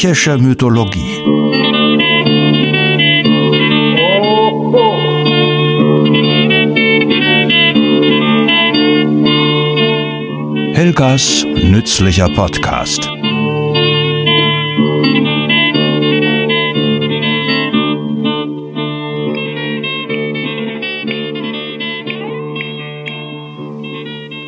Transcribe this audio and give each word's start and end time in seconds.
Griechische 0.00 0.38
Mythologie. 0.38 1.18
Helgas 10.72 11.44
nützlicher 11.44 12.28
Podcast. 12.28 13.08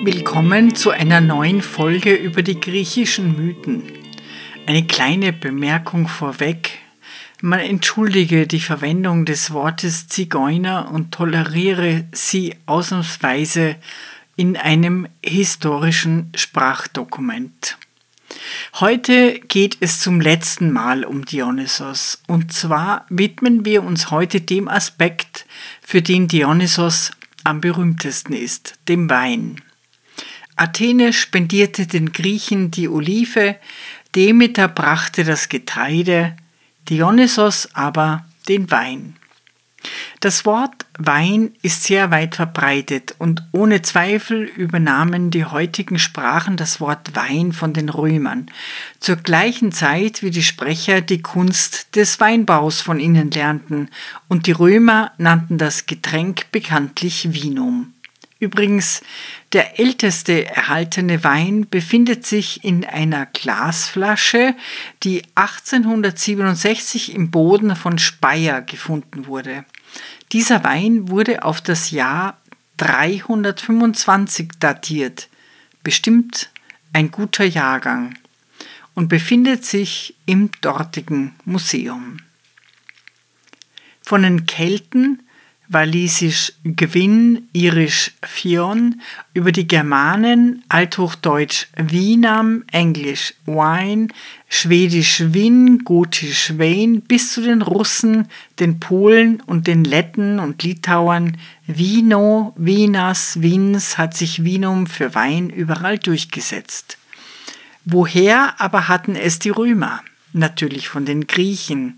Willkommen 0.04 0.76
zu 0.76 0.90
einer 0.90 1.20
neuen 1.20 1.60
Folge 1.60 2.14
über 2.14 2.42
die 2.44 2.60
griechischen 2.60 3.34
Mythen. 3.36 3.99
Eine 4.70 4.86
kleine 4.86 5.32
Bemerkung 5.32 6.06
vorweg. 6.06 6.78
Man 7.40 7.58
entschuldige 7.58 8.46
die 8.46 8.60
Verwendung 8.60 9.24
des 9.24 9.50
Wortes 9.50 10.06
Zigeuner 10.06 10.92
und 10.92 11.10
toleriere 11.10 12.04
sie 12.12 12.54
ausnahmsweise 12.66 13.74
in 14.36 14.56
einem 14.56 15.08
historischen 15.24 16.30
Sprachdokument. 16.36 17.78
Heute 18.74 19.40
geht 19.40 19.76
es 19.80 19.98
zum 19.98 20.20
letzten 20.20 20.70
Mal 20.70 21.04
um 21.04 21.24
Dionysos 21.24 22.22
und 22.28 22.52
zwar 22.52 23.06
widmen 23.08 23.64
wir 23.64 23.82
uns 23.82 24.12
heute 24.12 24.40
dem 24.40 24.68
Aspekt, 24.68 25.46
für 25.82 26.00
den 26.00 26.28
Dionysos 26.28 27.10
am 27.42 27.60
berühmtesten 27.60 28.34
ist, 28.34 28.78
dem 28.86 29.10
Wein. 29.10 29.60
Athene 30.60 31.14
spendierte 31.14 31.86
den 31.86 32.12
Griechen 32.12 32.70
die 32.70 32.86
Olive, 32.86 33.56
Demeter 34.16 34.68
brachte 34.68 35.24
das 35.24 35.48
Getreide, 35.48 36.36
Dionysos 36.88 37.68
aber 37.74 38.24
den 38.48 38.70
Wein. 38.70 39.16
Das 40.18 40.44
Wort 40.44 40.84
Wein 40.98 41.52
ist 41.62 41.84
sehr 41.84 42.10
weit 42.10 42.34
verbreitet 42.34 43.14
und 43.18 43.42
ohne 43.52 43.80
Zweifel 43.80 44.42
übernahmen 44.42 45.30
die 45.30 45.46
heutigen 45.46 45.98
Sprachen 45.98 46.58
das 46.58 46.80
Wort 46.80 47.16
Wein 47.16 47.52
von 47.52 47.72
den 47.72 47.88
Römern, 47.88 48.50
zur 48.98 49.16
gleichen 49.16 49.72
Zeit 49.72 50.22
wie 50.22 50.30
die 50.30 50.42
Sprecher 50.42 51.00
die 51.00 51.22
Kunst 51.22 51.96
des 51.96 52.20
Weinbaus 52.20 52.82
von 52.82 53.00
ihnen 53.00 53.30
lernten 53.30 53.88
und 54.28 54.46
die 54.46 54.52
Römer 54.52 55.12
nannten 55.16 55.56
das 55.56 55.86
Getränk 55.86 56.52
bekanntlich 56.52 57.32
Vinum. 57.32 57.94
Übrigens, 58.40 59.02
der 59.52 59.78
älteste 59.78 60.46
erhaltene 60.46 61.22
Wein 61.22 61.68
befindet 61.68 62.26
sich 62.26 62.64
in 62.64 62.86
einer 62.86 63.26
Glasflasche, 63.26 64.56
die 65.02 65.22
1867 65.34 67.14
im 67.14 67.30
Boden 67.30 67.76
von 67.76 67.98
Speyer 67.98 68.62
gefunden 68.62 69.26
wurde. 69.26 69.66
Dieser 70.32 70.64
Wein 70.64 71.10
wurde 71.10 71.44
auf 71.44 71.60
das 71.60 71.90
Jahr 71.90 72.38
325 72.78 74.52
datiert, 74.58 75.28
bestimmt 75.82 76.50
ein 76.94 77.10
guter 77.10 77.44
Jahrgang, 77.44 78.14
und 78.94 79.08
befindet 79.08 79.66
sich 79.66 80.14
im 80.24 80.50
dortigen 80.62 81.34
Museum. 81.44 82.18
Von 84.02 84.22
den 84.22 84.46
Kelten 84.46 85.22
walisisch 85.70 86.52
Gewinn, 86.64 87.48
irisch 87.52 88.10
Fion, 88.22 89.00
über 89.34 89.52
die 89.52 89.68
Germanen, 89.68 90.64
althochdeutsch 90.68 91.68
Wienam, 91.76 92.64
englisch 92.72 93.34
Wine, 93.46 94.08
schwedisch 94.48 95.22
Win, 95.28 95.84
gotisch 95.84 96.58
Wein, 96.58 97.02
bis 97.02 97.32
zu 97.32 97.42
den 97.42 97.62
Russen, 97.62 98.26
den 98.58 98.80
Polen 98.80 99.40
und 99.46 99.68
den 99.68 99.84
Letten 99.84 100.40
und 100.40 100.62
Litauern, 100.64 101.36
Vino, 101.68 102.52
Vinas, 102.56 103.40
Vins 103.40 103.96
hat 103.96 104.14
sich 104.14 104.44
Vinum 104.44 104.88
für 104.88 105.14
Wein 105.14 105.50
überall 105.50 105.98
durchgesetzt. 105.98 106.98
Woher 107.84 108.60
aber 108.60 108.88
hatten 108.88 109.14
es 109.14 109.38
die 109.38 109.50
Römer? 109.50 110.02
Natürlich 110.32 110.88
von 110.88 111.04
den 111.04 111.26
Griechen. 111.28 111.96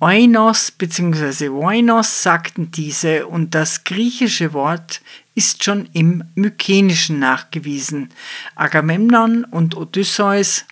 Oinos 0.00 0.70
bzw. 0.70 1.48
Oinos 1.48 2.22
sagten 2.22 2.70
diese 2.70 3.26
und 3.26 3.56
das 3.56 3.82
griechische 3.82 4.52
Wort 4.52 5.00
ist 5.34 5.64
schon 5.64 5.88
im 5.92 6.22
Mykenischen 6.36 7.18
nachgewiesen. 7.18 8.10
Agamemnon 8.54 9.42
und 9.42 9.76
Odysseus, 9.76 10.66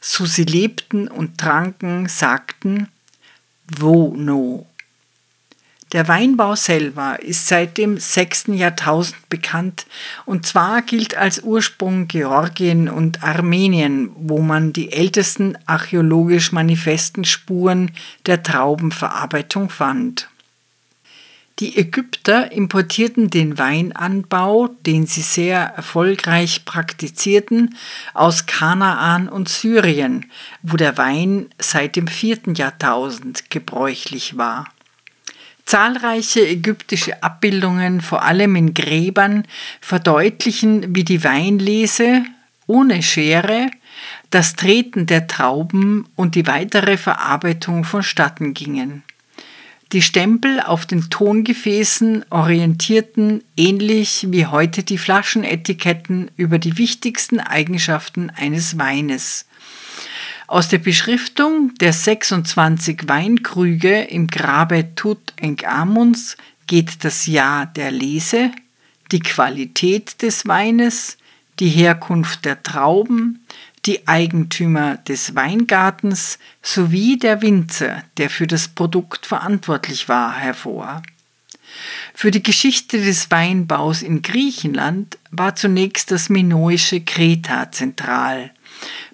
so 0.00 0.26
sie 0.26 0.44
lebten 0.44 1.08
und 1.08 1.38
tranken, 1.38 2.08
sagten 2.08 2.86
Vono. 3.66 4.67
Der 5.92 6.06
Weinbau 6.06 6.54
selber 6.54 7.18
ist 7.22 7.46
seit 7.46 7.78
dem 7.78 7.96
6. 7.96 8.48
Jahrtausend 8.48 9.26
bekannt 9.30 9.86
und 10.26 10.44
zwar 10.44 10.82
gilt 10.82 11.16
als 11.16 11.42
Ursprung 11.42 12.08
Georgien 12.08 12.90
und 12.90 13.22
Armenien, 13.22 14.10
wo 14.14 14.40
man 14.40 14.74
die 14.74 14.92
ältesten 14.92 15.56
archäologisch 15.64 16.52
manifesten 16.52 17.24
Spuren 17.24 17.92
der 18.26 18.42
Traubenverarbeitung 18.42 19.70
fand. 19.70 20.28
Die 21.58 21.76
Ägypter 21.76 22.52
importierten 22.52 23.30
den 23.30 23.56
Weinanbau, 23.58 24.68
den 24.86 25.06
sie 25.06 25.22
sehr 25.22 25.58
erfolgreich 25.58 26.66
praktizierten, 26.66 27.74
aus 28.12 28.44
Kanaan 28.44 29.28
und 29.28 29.48
Syrien, 29.48 30.26
wo 30.62 30.76
der 30.76 30.98
Wein 30.98 31.46
seit 31.58 31.96
dem 31.96 32.06
4. 32.06 32.52
Jahrtausend 32.54 33.50
gebräuchlich 33.50 34.36
war. 34.36 34.66
Zahlreiche 35.68 36.48
ägyptische 36.48 37.22
Abbildungen, 37.22 38.00
vor 38.00 38.22
allem 38.22 38.56
in 38.56 38.72
Gräbern, 38.72 39.44
verdeutlichen, 39.82 40.96
wie 40.96 41.04
die 41.04 41.22
Weinlese 41.24 42.24
ohne 42.66 43.02
Schere 43.02 43.70
das 44.30 44.56
Treten 44.56 45.04
der 45.04 45.26
Trauben 45.26 46.08
und 46.16 46.36
die 46.36 46.46
weitere 46.46 46.96
Verarbeitung 46.96 47.84
vonstatten 47.84 48.54
gingen. 48.54 49.02
Die 49.92 50.00
Stempel 50.00 50.60
auf 50.60 50.86
den 50.86 51.10
Tongefäßen 51.10 52.24
orientierten 52.30 53.44
ähnlich 53.54 54.26
wie 54.30 54.46
heute 54.46 54.84
die 54.84 54.96
Flaschenetiketten 54.96 56.30
über 56.38 56.58
die 56.58 56.78
wichtigsten 56.78 57.40
Eigenschaften 57.40 58.30
eines 58.30 58.78
Weines. 58.78 59.47
Aus 60.48 60.68
der 60.68 60.78
Beschriftung 60.78 61.74
der 61.74 61.92
26 61.92 63.06
Weinkrüge 63.06 64.04
im 64.04 64.28
Grabe 64.28 64.94
Tutanchamuns 64.94 66.38
geht 66.66 67.04
das 67.04 67.26
Jahr 67.26 67.66
der 67.66 67.90
Lese, 67.90 68.50
die 69.12 69.20
Qualität 69.20 70.22
des 70.22 70.48
Weines, 70.48 71.18
die 71.60 71.68
Herkunft 71.68 72.46
der 72.46 72.62
Trauben, 72.62 73.44
die 73.84 74.08
Eigentümer 74.08 74.96
des 74.96 75.34
Weingartens 75.34 76.38
sowie 76.62 77.18
der 77.18 77.42
Winzer, 77.42 78.02
der 78.16 78.30
für 78.30 78.46
das 78.46 78.68
Produkt 78.68 79.26
verantwortlich 79.26 80.08
war, 80.08 80.34
hervor. 80.34 81.02
Für 82.14 82.30
die 82.30 82.42
Geschichte 82.42 83.04
des 83.04 83.30
Weinbaus 83.30 84.00
in 84.00 84.22
Griechenland 84.22 85.18
war 85.30 85.56
zunächst 85.56 86.10
das 86.10 86.30
minoische 86.30 87.02
Kreta 87.02 87.70
zentral. 87.70 88.50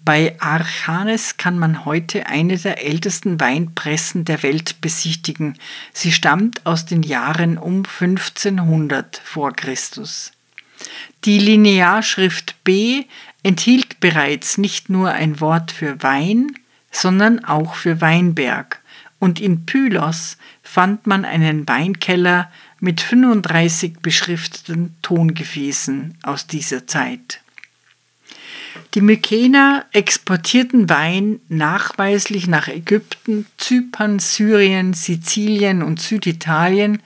Bei 0.05 0.37
Archanes 0.39 1.37
kann 1.37 1.59
man 1.59 1.85
heute 1.85 2.27
eine 2.27 2.59
der 2.59 2.85
ältesten 2.85 3.41
Weinpressen 3.41 4.25
der 4.25 4.43
Welt 4.43 4.81
besichtigen. 4.81 5.59
Sie 5.93 6.13
stammt 6.13 6.67
aus 6.67 6.85
den 6.85 7.03
Jahren 7.03 7.57
um 7.57 7.85
1500 7.85 9.21
vor 9.25 9.53
Christus. 9.53 10.33
Die 11.25 11.39
Linearschrift 11.39 12.63
B 12.65 13.05
enthielt 13.43 14.01
bereits 14.01 14.59
nicht 14.59 14.91
nur 14.91 15.11
ein 15.11 15.41
Wort 15.41 15.73
für 15.73 16.03
Wein, 16.03 16.53
sondern 16.91 17.45
auch 17.45 17.75
für 17.75 18.01
Weinberg. 18.01 18.81
Und 19.19 19.41
in 19.41 19.65
Pylos 19.65 20.37
fand 20.63 21.07
man 21.07 21.25
einen 21.25 21.67
Weinkeller 21.67 22.51
mit 22.81 23.01
35 23.01 24.01
beschrifteten 24.03 24.97
Tongefäßen 25.01 26.19
aus 26.23 26.47
dieser 26.47 26.87
Zeit. 26.87 27.41
Die 28.95 29.01
Mykener 29.01 29.87
exportierten 29.93 30.89
Wein 30.89 31.41
nachweislich 31.49 32.47
nach 32.47 32.69
Ägypten, 32.69 33.47
Zypern, 33.57 34.19
Syrien, 34.19 34.95
Sizilien 34.95 35.83
und 35.83 36.01
Süditalien, 36.01 37.03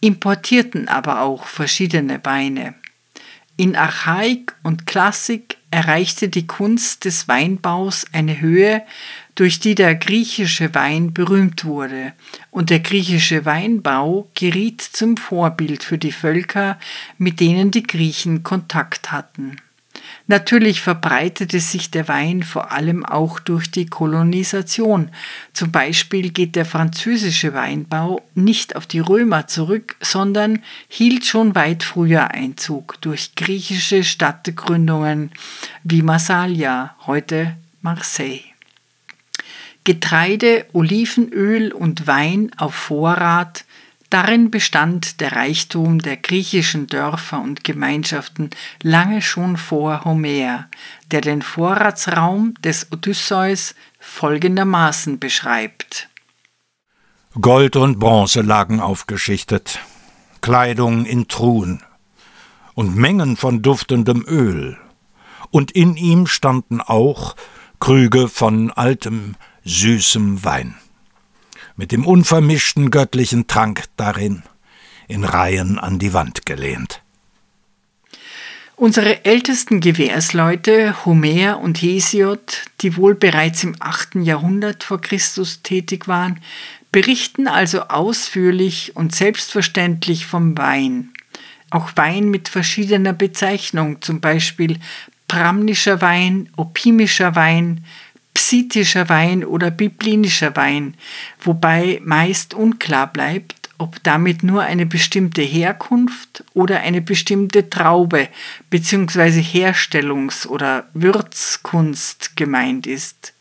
importierten 0.00 0.88
aber 0.88 1.22
auch 1.22 1.46
verschiedene 1.46 2.20
Weine. 2.24 2.74
In 3.56 3.76
Archaik 3.76 4.54
und 4.62 4.86
Klassik 4.86 5.58
erreichte 5.70 6.28
die 6.28 6.46
Kunst 6.46 7.04
des 7.04 7.28
Weinbaus 7.28 8.06
eine 8.12 8.40
Höhe, 8.40 8.82
durch 9.34 9.60
die 9.60 9.74
der 9.74 9.94
griechische 9.94 10.74
Wein 10.74 11.14
berühmt 11.14 11.64
wurde, 11.64 12.12
und 12.50 12.70
der 12.70 12.80
griechische 12.80 13.44
Weinbau 13.44 14.28
geriet 14.34 14.82
zum 14.82 15.16
Vorbild 15.16 15.82
für 15.82 15.98
die 15.98 16.12
Völker, 16.12 16.78
mit 17.18 17.40
denen 17.40 17.70
die 17.70 17.82
Griechen 17.82 18.42
Kontakt 18.42 19.12
hatten. 19.12 19.56
Natürlich 20.32 20.80
verbreitete 20.80 21.60
sich 21.60 21.90
der 21.90 22.08
Wein 22.08 22.42
vor 22.42 22.72
allem 22.72 23.04
auch 23.04 23.38
durch 23.38 23.70
die 23.70 23.84
Kolonisation. 23.84 25.10
Zum 25.52 25.70
Beispiel 25.70 26.30
geht 26.30 26.56
der 26.56 26.64
französische 26.64 27.52
Weinbau 27.52 28.22
nicht 28.34 28.74
auf 28.74 28.86
die 28.86 29.00
Römer 29.00 29.46
zurück, 29.46 29.94
sondern 30.00 30.62
hielt 30.88 31.26
schon 31.26 31.54
weit 31.54 31.82
früher 31.82 32.30
Einzug 32.30 32.98
durch 33.02 33.34
griechische 33.34 34.04
Stadtgründungen 34.04 35.32
wie 35.84 36.00
Massalia, 36.00 36.96
heute 37.06 37.54
Marseille. 37.82 38.40
Getreide, 39.84 40.64
Olivenöl 40.72 41.72
und 41.72 42.06
Wein 42.06 42.52
auf 42.56 42.74
Vorrat 42.74 43.66
Darin 44.12 44.50
bestand 44.50 45.22
der 45.22 45.32
Reichtum 45.32 45.98
der 46.00 46.18
griechischen 46.18 46.86
Dörfer 46.86 47.40
und 47.40 47.64
Gemeinschaften 47.64 48.50
lange 48.82 49.22
schon 49.22 49.56
vor 49.56 50.04
Homer, 50.04 50.68
der 51.10 51.22
den 51.22 51.40
Vorratsraum 51.40 52.52
des 52.62 52.92
Odysseus 52.92 53.74
folgendermaßen 54.00 55.18
beschreibt. 55.18 56.10
Gold 57.40 57.74
und 57.76 57.98
Bronze 57.98 58.42
lagen 58.42 58.80
aufgeschichtet, 58.80 59.78
Kleidung 60.42 61.06
in 61.06 61.26
Truhen 61.26 61.82
und 62.74 62.94
Mengen 62.94 63.38
von 63.38 63.62
duftendem 63.62 64.26
Öl, 64.28 64.76
und 65.48 65.70
in 65.70 65.96
ihm 65.96 66.26
standen 66.26 66.82
auch 66.82 67.34
Krüge 67.80 68.28
von 68.28 68.70
altem, 68.72 69.36
süßem 69.64 70.44
Wein 70.44 70.74
mit 71.76 71.92
dem 71.92 72.06
unvermischten 72.06 72.90
göttlichen 72.90 73.46
Trank 73.46 73.84
darin, 73.96 74.42
in 75.08 75.24
Reihen 75.24 75.78
an 75.78 75.98
die 75.98 76.12
Wand 76.12 76.46
gelehnt. 76.46 77.02
Unsere 78.76 79.24
ältesten 79.24 79.80
Gewährsleute, 79.80 81.04
Homer 81.04 81.60
und 81.60 81.80
Hesiod, 81.80 82.64
die 82.80 82.96
wohl 82.96 83.14
bereits 83.14 83.62
im 83.62 83.76
8. 83.78 84.16
Jahrhundert 84.16 84.82
vor 84.82 85.00
Christus 85.00 85.62
tätig 85.62 86.08
waren, 86.08 86.40
berichten 86.90 87.46
also 87.46 87.82
ausführlich 87.82 88.96
und 88.96 89.14
selbstverständlich 89.14 90.26
vom 90.26 90.58
Wein. 90.58 91.12
Auch 91.70 91.90
Wein 91.96 92.28
mit 92.28 92.48
verschiedener 92.48 93.12
Bezeichnung, 93.12 94.02
zum 94.02 94.20
Beispiel 94.20 94.78
pramnischer 95.28 96.02
Wein, 96.02 96.50
opimischer 96.56 97.34
Wein, 97.34 97.84
psitischer 98.34 99.08
Wein 99.08 99.44
oder 99.44 99.70
biblinischer 99.70 100.56
Wein, 100.56 100.94
wobei 101.40 102.00
meist 102.04 102.54
unklar 102.54 103.06
bleibt, 103.12 103.70
ob 103.78 104.02
damit 104.04 104.42
nur 104.42 104.62
eine 104.62 104.86
bestimmte 104.86 105.42
Herkunft 105.42 106.44
oder 106.54 106.80
eine 106.80 107.02
bestimmte 107.02 107.68
Traube 107.68 108.28
bzw. 108.70 109.40
Herstellungs- 109.40 110.46
oder 110.46 110.88
Würzkunst 110.94 112.36
gemeint 112.36 112.86
ist. 112.86 113.34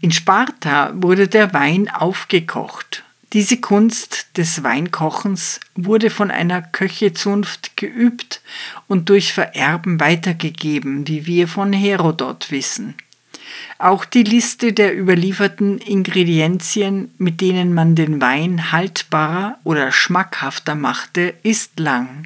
In 0.00 0.12
Sparta 0.12 0.92
wurde 0.94 1.28
der 1.28 1.52
Wein 1.52 1.90
aufgekocht. 1.90 3.02
Diese 3.34 3.58
Kunst 3.58 4.38
des 4.38 4.62
Weinkochens 4.62 5.60
wurde 5.74 6.08
von 6.08 6.30
einer 6.30 6.62
Köchezunft 6.62 7.76
geübt 7.76 8.40
und 8.86 9.10
durch 9.10 9.34
Vererben 9.34 10.00
weitergegeben, 10.00 11.06
wie 11.06 11.26
wir 11.26 11.48
von 11.48 11.74
Herodot 11.74 12.50
wissen. 12.50 12.94
Auch 13.78 14.04
die 14.04 14.22
Liste 14.22 14.72
der 14.72 14.98
überlieferten 14.98 15.78
Ingredienzien, 15.78 17.12
mit 17.18 17.40
denen 17.40 17.74
man 17.74 17.94
den 17.94 18.20
Wein 18.20 18.72
haltbarer 18.72 19.58
oder 19.64 19.92
schmackhafter 19.92 20.74
machte, 20.74 21.34
ist 21.42 21.78
lang. 21.78 22.24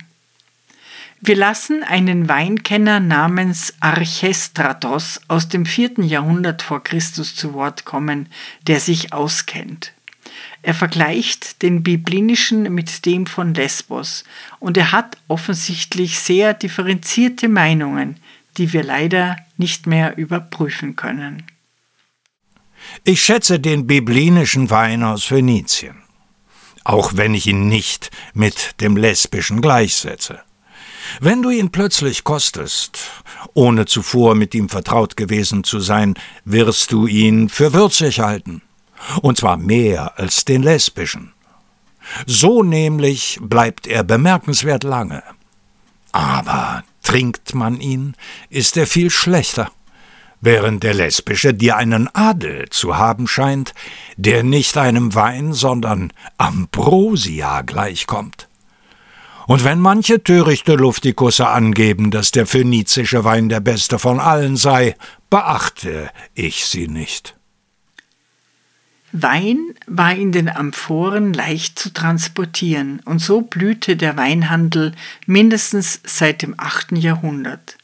Wir 1.21 1.37
lassen 1.37 1.85
einen 1.85 2.29
Weinkenner 2.29 2.99
namens 2.99 3.75
Archestratos 3.79 5.21
aus 5.29 5.49
dem 5.49 5.67
vierten 5.67 6.03
Jahrhundert 6.03 6.63
vor 6.63 6.83
Christus 6.83 7.37
zu 7.37 7.55
Wort 7.55 7.85
kommen, 7.85 8.27
der 8.67 8.81
sich 8.81 9.13
auskennt. 9.13 9.93
Er 10.63 10.75
vergleicht 10.75 11.63
den 11.63 11.83
biblinischen 11.83 12.75
mit 12.75 13.05
dem 13.05 13.27
von 13.27 13.55
Lesbos 13.55 14.25
und 14.61 14.77
er 14.77 14.93
hat 14.93 15.17
offensichtlich 15.29 16.19
sehr 16.19 16.55
differenzierte 16.55 17.49
Meinungen, 17.49 18.17
die 18.59 18.73
wir 18.73 18.83
leider 18.83 19.37
nicht 19.57 19.87
mehr 19.87 20.17
überprüfen 20.17 20.97
können. 20.97 21.45
Ich 23.05 23.23
schätze 23.23 23.61
den 23.61 23.87
biblinischen 23.87 24.71
Wein 24.71 25.03
aus 25.03 25.25
Phönizien, 25.25 25.97
auch 26.85 27.13
wenn 27.15 27.35
ich 27.35 27.47
ihn 27.47 27.69
nicht 27.69 28.11
mit 28.35 28.81
dem 28.81 28.97
lesbischen 28.97 29.61
gleichsetze. 29.61 30.41
Wenn 31.21 31.43
du 31.43 31.51
ihn 31.51 31.71
plötzlich 31.71 32.25
kostest, 32.25 33.11
ohne 33.55 33.87
zuvor 33.87 34.35
mit 34.35 34.55
ihm 34.55 34.69
vertraut 34.69 35.17
gewesen 35.17 35.65
zu 35.65 35.81
sein, 35.81 36.15
wirst 36.45 36.93
du 36.93 37.07
ihn 37.07 37.49
für 37.49 37.73
würzig 37.73 38.21
halten, 38.21 38.63
und 39.21 39.39
zwar 39.39 39.57
mehr 39.57 40.19
als 40.19 40.45
den 40.45 40.63
lesbischen. 40.63 41.33
So 42.27 42.63
nämlich 42.63 43.39
bleibt 43.41 43.87
er 43.87 44.05
bemerkenswert 44.05 44.85
lange. 44.85 45.23
Aber 46.13 46.62
Trinkt 47.13 47.55
man 47.55 47.79
ihn, 47.79 48.15
ist 48.49 48.79
er 48.79 48.87
viel 48.87 49.11
schlechter, 49.11 49.71
während 50.41 50.83
der 50.83 50.95
lesbische 50.95 51.53
dir 51.53 51.77
einen 51.77 52.09
Adel 52.15 52.71
zu 52.71 52.97
haben 52.97 53.27
scheint, 53.27 53.75
der 54.17 54.43
nicht 54.43 54.79
einem 54.79 55.15
Wein, 55.15 55.53
sondern 55.53 56.15
Ambrosia 56.39 57.61
gleichkommt. 57.61 58.49
Und 59.47 59.63
wenn 59.63 59.79
manche 59.79 60.23
törichte 60.23 60.73
Luftikusse 60.73 61.49
angeben, 61.49 62.11
dass 62.11 62.31
der 62.31 62.47
phönizische 62.47 63.25
Wein 63.25 63.51
der 63.51 63.61
beste 63.61 63.99
von 63.99 64.19
allen 64.19 64.57
sei, 64.57 64.97
beachte 65.29 66.09
ich 66.33 66.65
sie 66.65 66.89
nicht. 66.89 67.37
Wein 69.13 69.75
war 69.87 70.15
in 70.15 70.33
den 70.33 70.49
Amphoren 70.49 71.35
leicht 71.35 71.79
zu 71.79 71.93
transportieren 71.93 73.01
und 73.05 73.19
so 73.19 73.43
blühte 73.43 73.97
der 73.97 74.17
Weinhandel 74.17 74.93
mindestens 75.27 76.01
seit 76.05 76.41
dem 76.41 76.55
8. 76.57 76.93
Jahrhundert. 76.93 77.77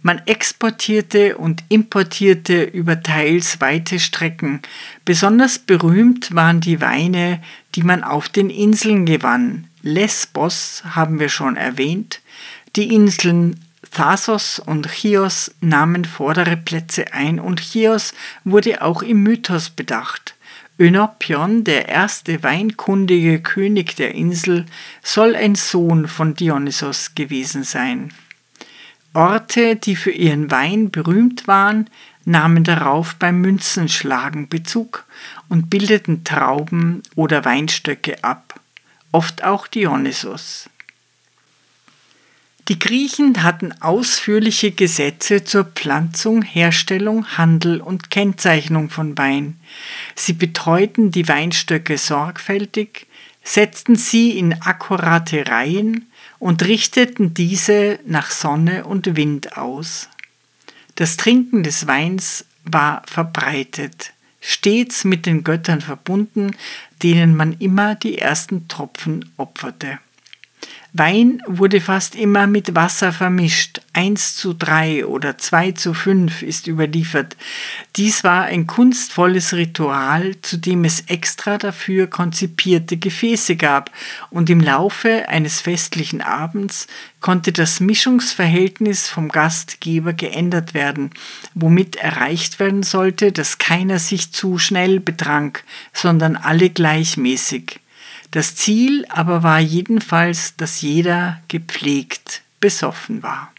Man 0.00 0.22
exportierte 0.24 1.36
und 1.36 1.62
importierte 1.68 2.62
über 2.62 3.02
teils 3.02 3.60
weite 3.60 3.98
Strecken. 3.98 4.62
Besonders 5.04 5.58
berühmt 5.58 6.34
waren 6.34 6.62
die 6.62 6.80
Weine, 6.80 7.42
die 7.74 7.82
man 7.82 8.02
auf 8.02 8.30
den 8.30 8.48
Inseln 8.48 9.04
gewann. 9.04 9.66
Lesbos 9.82 10.82
haben 10.88 11.18
wir 11.18 11.28
schon 11.28 11.56
erwähnt. 11.56 12.20
Die 12.76 12.94
Inseln 12.94 13.60
Thasos 13.90 14.58
und 14.58 14.88
Chios 14.88 15.54
nahmen 15.60 16.04
vordere 16.04 16.56
Plätze 16.56 17.12
ein 17.12 17.40
und 17.40 17.60
Chios 17.60 18.14
wurde 18.44 18.82
auch 18.82 19.02
im 19.02 19.22
Mythos 19.22 19.70
bedacht. 19.70 20.35
Önopion, 20.78 21.64
der 21.64 21.88
erste 21.88 22.42
weinkundige 22.42 23.40
König 23.40 23.96
der 23.96 24.14
Insel, 24.14 24.66
soll 25.02 25.34
ein 25.34 25.54
Sohn 25.54 26.06
von 26.06 26.34
Dionysos 26.34 27.14
gewesen 27.14 27.64
sein. 27.64 28.12
Orte, 29.14 29.76
die 29.76 29.96
für 29.96 30.10
ihren 30.10 30.50
Wein 30.50 30.90
berühmt 30.90 31.48
waren, 31.48 31.88
nahmen 32.26 32.64
darauf 32.64 33.14
beim 33.14 33.40
Münzenschlagen 33.40 34.48
Bezug 34.48 35.06
und 35.48 35.70
bildeten 35.70 36.24
Trauben 36.24 37.02
oder 37.14 37.46
Weinstöcke 37.46 38.22
ab, 38.22 38.60
oft 39.12 39.44
auch 39.44 39.66
Dionysos. 39.66 40.68
Die 42.68 42.80
Griechen 42.80 43.44
hatten 43.44 43.72
ausführliche 43.80 44.72
Gesetze 44.72 45.44
zur 45.44 45.64
Pflanzung, 45.66 46.42
Herstellung, 46.42 47.24
Handel 47.38 47.80
und 47.80 48.10
Kennzeichnung 48.10 48.90
von 48.90 49.16
Wein. 49.16 49.56
Sie 50.16 50.32
betreuten 50.32 51.12
die 51.12 51.28
Weinstöcke 51.28 51.96
sorgfältig, 51.96 53.06
setzten 53.44 53.94
sie 53.94 54.36
in 54.36 54.60
akkurate 54.62 55.46
Reihen 55.46 56.10
und 56.40 56.64
richteten 56.64 57.34
diese 57.34 58.00
nach 58.04 58.32
Sonne 58.32 58.84
und 58.84 59.14
Wind 59.14 59.56
aus. 59.56 60.08
Das 60.96 61.16
Trinken 61.16 61.62
des 61.62 61.86
Weins 61.86 62.46
war 62.64 63.02
verbreitet, 63.06 64.12
stets 64.40 65.04
mit 65.04 65.24
den 65.26 65.44
Göttern 65.44 65.80
verbunden, 65.80 66.56
denen 67.04 67.36
man 67.36 67.52
immer 67.60 67.94
die 67.94 68.18
ersten 68.18 68.66
Tropfen 68.66 69.30
opferte. 69.36 70.00
Wein 70.98 71.42
wurde 71.46 71.80
fast 71.80 72.14
immer 72.14 72.46
mit 72.46 72.74
Wasser 72.74 73.12
vermischt. 73.12 73.80
1 73.92 74.36
zu 74.36 74.54
3 74.54 75.04
oder 75.04 75.36
2 75.36 75.72
zu 75.72 75.92
5 75.92 76.42
ist 76.42 76.66
überliefert. 76.66 77.36
Dies 77.96 78.24
war 78.24 78.44
ein 78.44 78.66
kunstvolles 78.66 79.52
Ritual, 79.52 80.36
zu 80.42 80.56
dem 80.56 80.84
es 80.84 81.02
extra 81.08 81.58
dafür 81.58 82.06
konzipierte 82.06 82.96
Gefäße 82.96 83.56
gab, 83.56 83.90
und 84.30 84.48
im 84.48 84.60
Laufe 84.60 85.28
eines 85.28 85.60
festlichen 85.60 86.22
Abends 86.22 86.86
konnte 87.20 87.52
das 87.52 87.80
Mischungsverhältnis 87.80 89.08
vom 89.08 89.28
Gastgeber 89.28 90.12
geändert 90.12 90.72
werden, 90.72 91.10
womit 91.54 91.96
erreicht 91.96 92.58
werden 92.58 92.82
sollte, 92.82 93.32
dass 93.32 93.58
keiner 93.58 93.98
sich 93.98 94.32
zu 94.32 94.58
schnell 94.58 95.00
betrank, 95.00 95.64
sondern 95.92 96.36
alle 96.36 96.70
gleichmäßig. 96.70 97.80
Das 98.36 98.54
Ziel 98.54 99.06
aber 99.08 99.42
war 99.42 99.60
jedenfalls, 99.60 100.56
dass 100.58 100.82
jeder 100.82 101.40
gepflegt 101.48 102.42
besoffen 102.60 103.22
war. 103.22 103.50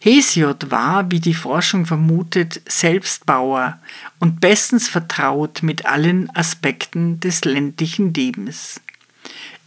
Hesiod 0.00 0.70
war, 0.70 1.10
wie 1.10 1.18
die 1.18 1.34
Forschung 1.34 1.86
vermutet, 1.86 2.62
selbst 2.68 3.26
Bauer 3.26 3.80
und 4.20 4.40
bestens 4.40 4.88
vertraut 4.88 5.64
mit 5.64 5.86
allen 5.86 6.30
Aspekten 6.36 7.18
des 7.18 7.44
ländlichen 7.44 8.14
Lebens. 8.14 8.80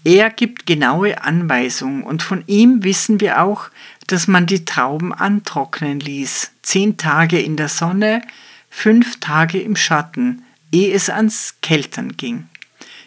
Er 0.06 0.30
gibt 0.30 0.66
genaue 0.66 1.22
Anweisungen 1.22 2.04
und 2.04 2.24
von 2.24 2.46
ihm 2.48 2.86
wissen 2.86 3.20
wir 3.20 3.42
auch, 3.42 3.68
dass 4.08 4.30
man 4.30 4.46
die 4.46 4.64
Trauben 4.64 5.12
antrocknen 5.12 6.00
ließ, 6.00 6.52
zehn 6.62 6.96
Tage 6.96 7.42
in 7.42 7.58
der 7.58 7.68
Sonne, 7.68 8.22
fünf 8.70 9.20
Tage 9.20 9.60
im 9.60 9.76
Schatten, 9.76 10.44
ehe 10.72 10.94
es 10.94 11.10
ans 11.10 11.56
Keltern 11.62 12.16
ging. 12.16 12.48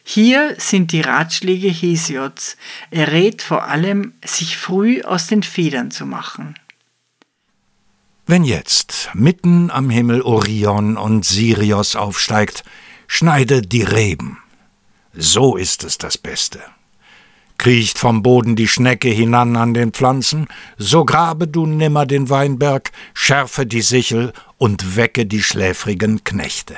Hier 0.08 0.54
sind 0.58 0.92
die 0.92 1.00
Ratschläge 1.00 1.66
Hesiods. 1.66 2.56
Er 2.92 3.10
rät 3.10 3.42
vor 3.42 3.64
allem, 3.64 4.12
sich 4.24 4.56
früh 4.56 5.02
aus 5.02 5.26
den 5.26 5.42
Federn 5.42 5.90
zu 5.90 6.06
machen. 6.06 6.54
Wenn 8.24 8.44
jetzt 8.44 9.10
mitten 9.14 9.68
am 9.68 9.90
Himmel 9.90 10.22
Orion 10.22 10.96
und 10.96 11.24
Sirius 11.24 11.96
aufsteigt, 11.96 12.62
schneide 13.08 13.62
die 13.62 13.82
Reben. 13.82 14.38
So 15.12 15.56
ist 15.56 15.82
es 15.82 15.98
das 15.98 16.18
Beste. 16.18 16.60
Kriecht 17.58 17.98
vom 17.98 18.22
Boden 18.22 18.54
die 18.54 18.68
Schnecke 18.68 19.08
hinan 19.08 19.56
an 19.56 19.74
den 19.74 19.90
Pflanzen, 19.90 20.46
so 20.78 21.04
grabe 21.04 21.48
du 21.48 21.66
nimmer 21.66 22.06
den 22.06 22.30
Weinberg, 22.30 22.92
schärfe 23.12 23.66
die 23.66 23.82
Sichel 23.82 24.32
und 24.56 24.94
wecke 24.94 25.26
die 25.26 25.42
schläfrigen 25.42 26.22
Knechte 26.22 26.76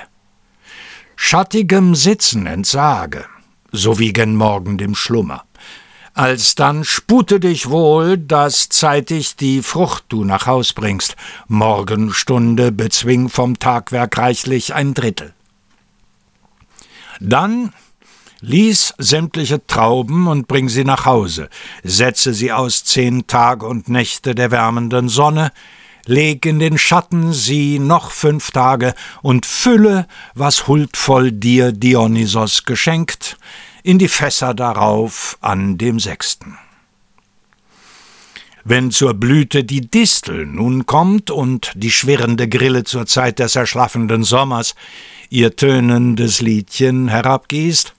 schattigem 1.21 1.97
Sitzen 1.97 2.47
entsage, 2.47 3.27
so 3.73 3.99
wie 3.99 4.13
gen 4.13 4.37
Morgen 4.37 4.79
dem 4.79 4.95
Schlummer. 4.95 5.45
Alsdann 6.15 6.85
spute 6.85 7.41
dich 7.41 7.69
wohl, 7.69 8.17
dass 8.17 8.69
zeitig 8.69 9.35
die 9.35 9.63
Frucht 9.63 10.05
du 10.09 10.25
nach 10.25 10.47
Haus 10.47 10.73
bringst, 10.73 11.17
Morgenstunde 11.49 12.71
bezwing 12.71 13.29
vom 13.29 13.59
Tagwerk 13.59 14.17
reichlich 14.17 14.75
ein 14.75 14.95
Drittel. 14.95 15.35
Dann 17.21 17.73
Lies 18.41 18.95
sämtliche 18.99 19.67
Trauben 19.67 20.29
und 20.29 20.47
bring 20.47 20.69
sie 20.69 20.85
nach 20.85 21.05
Hause, 21.05 21.49
setze 21.83 22.33
sie 22.33 22.53
aus 22.53 22.85
zehn 22.85 23.27
Tage 23.27 23.67
und 23.67 23.89
Nächte 23.89 24.37
der 24.37 24.53
wärmenden 24.53 25.09
Sonne, 25.09 25.51
leg 26.09 26.47
in 26.47 26.59
den 26.59 26.79
Schatten 26.79 27.33
sie 27.33 27.79
noch 27.79 28.11
fünf 28.11 28.51
Tage 28.51 28.95
und 29.23 29.47
fülle, 29.47 30.09
was 30.35 30.67
huldvoll 30.67 31.31
dir 31.31 31.71
Dionysos 31.71 32.65
geschenkt, 32.65 33.39
in 33.83 33.99
die 33.99 34.09
Fässer 34.09 34.55
darauf 34.55 35.39
an 35.41 35.79
dem 35.79 36.01
sechsten. 36.01 36.59
Wenn 38.65 38.91
zur 38.91 39.15
Blüte 39.15 39.65
die 39.65 39.83
Distel 39.83 40.45
nun 40.47 40.87
kommt 40.87 41.31
und 41.31 41.73
die 41.75 41.91
schwirrende 41.91 42.49
Grille 42.49 42.85
zur 42.85 43.07
Zeit 43.07 43.39
des 43.39 43.57
erschlaffenden 43.57 44.25
Sommers 44.25 44.75
ihr 45.31 45.57
tönendes 45.57 46.41
Liedchen 46.41 47.09
herabgießt, 47.09 47.95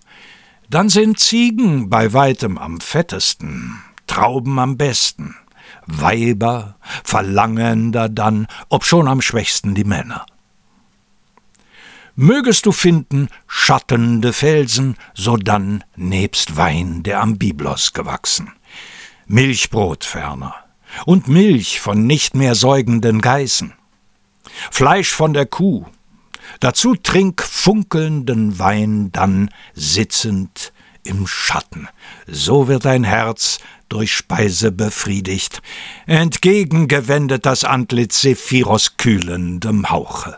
dann 0.70 0.90
sind 0.90 1.20
Ziegen 1.20 1.90
bei 1.90 2.14
weitem 2.14 2.58
am 2.58 2.80
fettesten, 2.82 3.82
Trauben 4.06 4.60
am 4.60 4.78
besten, 4.78 5.36
Weiber, 5.86 6.78
verlangender 7.04 8.10
dann, 8.10 8.48
obschon 8.70 9.08
am 9.08 9.22
schwächsten 9.22 9.76
die 9.76 9.84
Männer. 9.84 10.26
Mögest 12.16 12.66
du 12.66 12.74
finden 12.74 13.30
schattende 13.48 14.34
Felsen, 14.34 14.98
sodann 15.14 15.86
nebst 15.96 16.58
Wein, 16.58 17.02
der 17.04 17.22
am 17.22 17.38
Biblos 17.38 17.94
gewachsen. 17.94 18.52
Milchbrot 19.26 20.04
ferner 20.04 20.54
und 21.06 21.28
Milch 21.28 21.80
von 21.80 22.06
nicht 22.06 22.36
mehr 22.36 22.56
säugenden 22.56 23.22
Geißen. 23.22 23.74
Fleisch 24.72 25.12
von 25.12 25.34
der 25.34 25.46
Kuh, 25.46 25.86
dazu 26.60 26.96
trink 26.96 27.42
funkelnden 27.42 28.60
Wein 28.60 29.12
dann 29.12 29.50
sitzend 29.74 30.74
im 31.04 31.26
Schatten, 31.28 31.88
so 32.28 32.68
wird 32.68 32.86
dein 32.86 33.04
Herz 33.04 33.60
durch 33.90 34.14
Speise 34.14 34.72
befriedigt, 34.72 35.62
entgegengewendet 36.06 37.46
das 37.46 37.64
Antlitz 37.64 38.22
Sephiros 38.22 38.98
kühlendem 38.98 39.90
Hauche. 39.90 40.38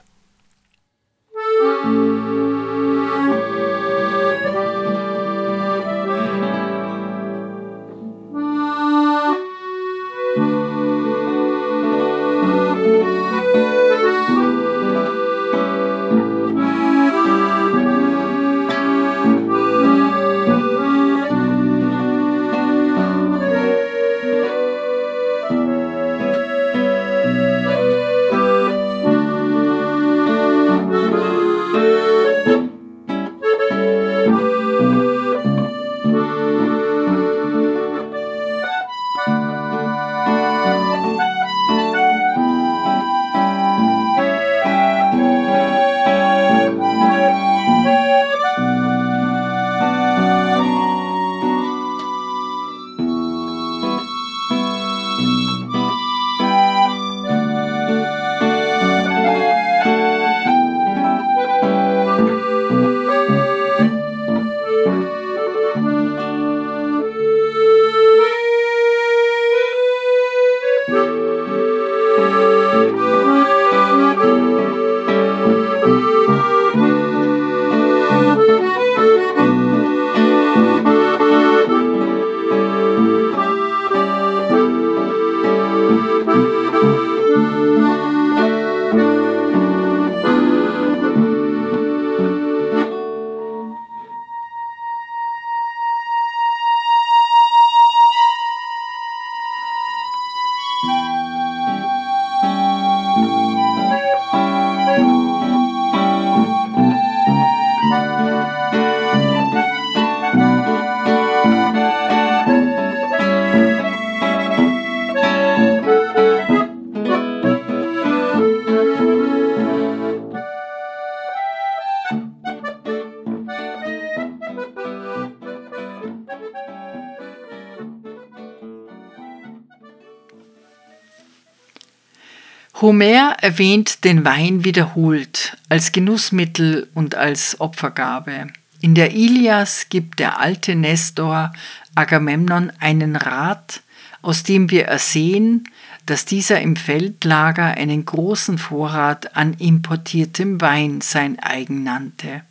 Homer 132.82 133.36
erwähnt 133.40 134.06
den 134.06 134.26
Wein 134.26 134.66
wiederholt 134.66 135.56
als 135.70 135.92
Genussmittel 135.92 136.90
und 136.96 137.14
als 137.14 137.62
Opfergabe. 137.62 138.48
In 138.82 138.96
der 138.96 139.14
Ilias 139.14 139.86
gibt 139.90 140.18
der 140.18 140.40
alte 140.40 140.74
Nestor 140.76 141.54
Agamemnon 141.94 142.72
einen 142.80 143.16
Rat, 143.16 143.84
aus 144.24 144.42
dem 144.42 144.72
wir 144.72 144.86
ersehen, 144.86 145.66
dass 146.08 146.26
dieser 146.26 146.60
im 146.60 146.76
Feldlager 146.76 147.66
einen 147.66 148.04
großen 148.04 148.58
Vorrat 148.58 149.36
an 149.36 149.54
importiertem 149.54 150.60
Wein 150.60 151.02
sein 151.02 151.38
eigen 151.40 151.84
nannte. 151.84 152.42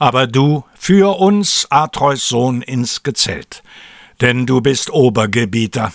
Aber 0.00 0.26
du 0.26 0.64
führ 0.74 1.20
uns, 1.20 1.68
Atreus 1.70 2.28
Sohn, 2.28 2.62
ins 2.62 3.04
Gezelt, 3.04 3.62
denn 4.20 4.44
du 4.44 4.60
bist 4.60 4.90
Obergebieter. 4.90 5.92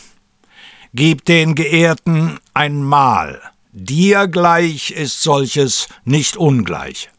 Gib 0.96 1.26
den 1.26 1.56
Geehrten 1.56 2.38
ein 2.54 2.84
Mahl. 2.84 3.42
Dir 3.72 4.28
gleich 4.28 4.92
ist 4.92 5.24
solches 5.24 5.88
nicht 6.06 6.38
ungleich. 6.38 7.10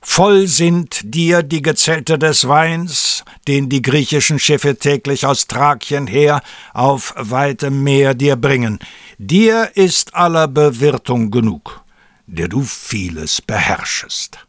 Voll 0.00 0.46
sind 0.46 1.00
dir 1.02 1.42
die 1.42 1.60
Gezelte 1.60 2.16
des 2.16 2.46
Weins, 2.46 3.24
den 3.48 3.68
die 3.68 3.82
griechischen 3.82 4.38
Schiffe 4.38 4.76
täglich 4.76 5.26
aus 5.26 5.48
Thrakien 5.48 6.06
her 6.06 6.42
auf 6.74 7.12
weitem 7.16 7.82
Meer 7.82 8.14
dir 8.14 8.36
bringen. 8.36 8.78
Dir 9.18 9.72
ist 9.74 10.14
aller 10.14 10.46
Bewirtung 10.46 11.32
genug, 11.32 11.82
der 12.28 12.46
du 12.46 12.62
vieles 12.62 13.42
beherrschest. 13.42 14.43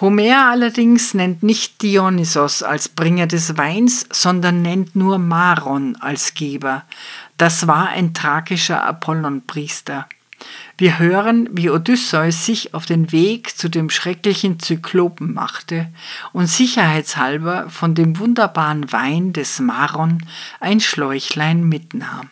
Homer 0.00 0.50
allerdings 0.50 1.14
nennt 1.14 1.42
nicht 1.42 1.80
Dionysos 1.80 2.62
als 2.62 2.90
Bringer 2.90 3.26
des 3.26 3.56
Weins, 3.56 4.06
sondern 4.12 4.60
nennt 4.60 4.94
nur 4.94 5.18
Maron 5.18 5.96
als 5.96 6.34
Geber. 6.34 6.84
Das 7.38 7.66
war 7.66 7.88
ein 7.88 8.12
thrakischer 8.12 8.84
Apollonpriester. 8.84 10.06
Wir 10.76 10.98
hören, 10.98 11.48
wie 11.52 11.70
Odysseus 11.70 12.44
sich 12.44 12.74
auf 12.74 12.84
den 12.84 13.10
Weg 13.10 13.56
zu 13.56 13.70
dem 13.70 13.88
schrecklichen 13.88 14.60
Zyklopen 14.60 15.32
machte 15.32 15.88
und 16.34 16.46
sicherheitshalber 16.46 17.70
von 17.70 17.94
dem 17.94 18.18
wunderbaren 18.18 18.92
Wein 18.92 19.32
des 19.32 19.60
Maron 19.60 20.22
ein 20.60 20.80
Schläuchlein 20.80 21.66
mitnahm. 21.66 22.28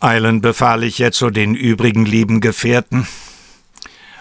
Eilen 0.00 0.40
befahl 0.40 0.84
ich 0.84 0.98
jetzo 0.98 1.28
den 1.28 1.54
übrigen 1.54 2.06
lieben 2.06 2.40
Gefährten, 2.40 3.06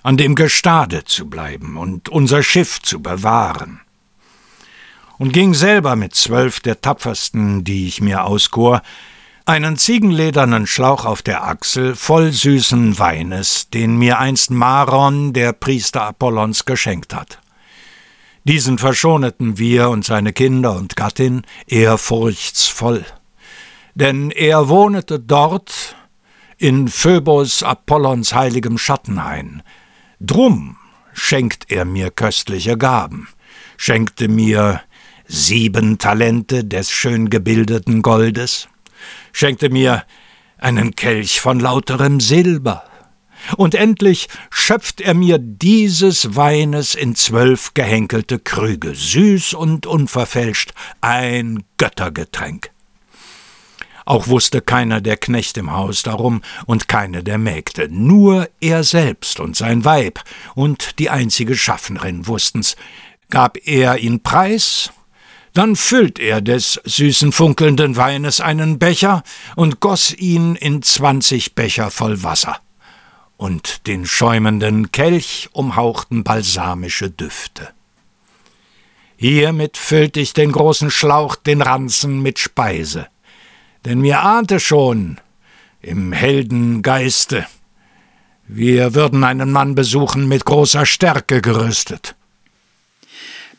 an 0.04 0.18
dem 0.18 0.36
Gestade 0.36 1.06
zu 1.06 1.30
bleiben 1.30 1.78
und 1.78 2.10
unser 2.10 2.44
Schiff 2.44 2.82
zu 2.82 3.02
bewahren. 3.02 3.82
Und 5.18 5.32
ging 5.32 5.54
selber 5.54 5.96
mit 5.96 6.14
zwölf 6.14 6.60
der 6.60 6.82
tapfersten, 6.82 7.64
die 7.64 7.88
ich 7.88 8.02
mir 8.02 8.26
auskor, 8.26 8.82
einen 9.46 9.78
ziegenledernen 9.78 10.68
Schlauch 10.68 11.06
auf 11.06 11.22
der 11.22 11.44
Achsel 11.44 11.96
voll 11.96 12.32
süßen 12.32 12.98
Weines, 13.00 13.70
den 13.70 13.98
mir 13.98 14.20
einst 14.20 14.52
Maron, 14.52 15.34
der 15.34 15.54
Priester 15.54 16.04
Apollons, 16.04 16.66
geschenkt 16.66 17.14
hat. 17.14 17.40
Diesen 18.46 18.78
verschoneten 18.78 19.58
wir 19.58 19.90
und 19.90 20.04
seine 20.04 20.34
Kinder 20.34 20.76
und 20.76 20.96
Gattin 20.96 21.44
ehrfurchtsvoll, 21.68 23.06
denn 23.96 24.32
er 24.32 24.68
wohnete 24.68 25.20
dort 25.20 25.96
in 26.58 26.88
Phöbos 26.88 27.64
Apollons 27.64 28.34
heiligem 28.34 28.78
Schattenhain. 28.78 29.64
Drum 30.26 30.78
schenkt 31.14 31.70
er 31.70 31.84
mir 31.84 32.10
köstliche 32.10 32.78
Gaben, 32.78 33.28
schenkte 33.76 34.30
mir 34.30 34.82
sieben 35.28 35.98
Talente 35.98 36.64
des 36.64 36.90
schön 36.92 37.30
gebildeten 37.30 38.02
Goldes, 38.02 38.70
schenkte 39.34 39.70
mir 39.70 40.06
einen 40.58 40.96
Kelch 40.96 41.42
von 41.42 41.60
lauterem 41.60 42.22
Silber, 42.22 42.86
und 43.58 43.76
endlich 43.76 44.30
schöpft 44.50 45.02
er 45.02 45.14
mir 45.14 45.40
dieses 45.40 46.38
Weines 46.38 46.96
in 46.96 47.16
zwölf 47.16 47.74
gehenkelte 47.74 48.40
Krüge, 48.40 48.96
süß 48.96 49.56
und 49.56 49.86
unverfälscht, 49.86 50.74
ein 51.02 51.66
Göttergetränk. 51.78 52.73
Auch 54.06 54.28
wusste 54.28 54.62
keiner 54.62 55.02
der 55.02 55.18
Knecht 55.18 55.58
im 55.58 55.72
Haus 55.72 56.04
darum 56.04 56.42
und 56.66 56.88
keine 56.88 57.24
der 57.24 57.38
Mägde, 57.38 57.88
nur 57.90 58.50
er 58.60 58.84
selbst 58.84 59.40
und 59.40 59.56
sein 59.56 59.86
Weib 59.86 60.20
und 60.56 61.00
die 61.00 61.10
einzige 61.10 61.56
Schaffnerin 61.56 62.28
wussten's. 62.28 62.76
Gab 63.30 63.58
er 63.66 63.98
ihn 64.00 64.22
preis, 64.22 64.92
dann 65.54 65.76
füllt 65.76 66.20
er 66.20 66.42
des 66.42 66.82
süßen 66.84 67.32
funkelnden 67.32 67.96
Weines 67.96 68.42
einen 68.42 68.80
Becher 68.80 69.24
und 69.56 69.80
goss 69.80 70.14
ihn 70.14 70.56
in 70.56 70.82
zwanzig 70.82 71.56
Becher 71.56 71.92
voll 71.92 72.24
Wasser. 72.24 72.60
Und 73.38 73.88
den 73.88 74.06
schäumenden 74.06 74.92
Kelch 74.92 75.50
umhauchten 75.54 76.24
balsamische 76.24 77.10
Düfte. 77.10 77.70
Hiermit 79.16 79.78
füllt 79.78 80.18
ich 80.18 80.34
den 80.34 80.52
großen 80.52 80.92
Schlauch 80.92 81.36
den 81.36 81.62
Ranzen 81.62 82.22
mit 82.22 82.40
Speise, 82.40 83.08
denn 83.86 84.02
mir 84.02 84.22
ahnte 84.22 84.60
schon 84.60 85.20
im 85.82 86.12
Heldengeiste, 86.14 87.46
wir 88.48 88.94
würden 88.94 89.24
einen 89.24 89.52
Mann 89.52 89.74
besuchen 89.76 90.28
mit 90.28 90.46
großer 90.46 90.86
Stärke 90.86 91.42
gerüstet. 91.42 92.16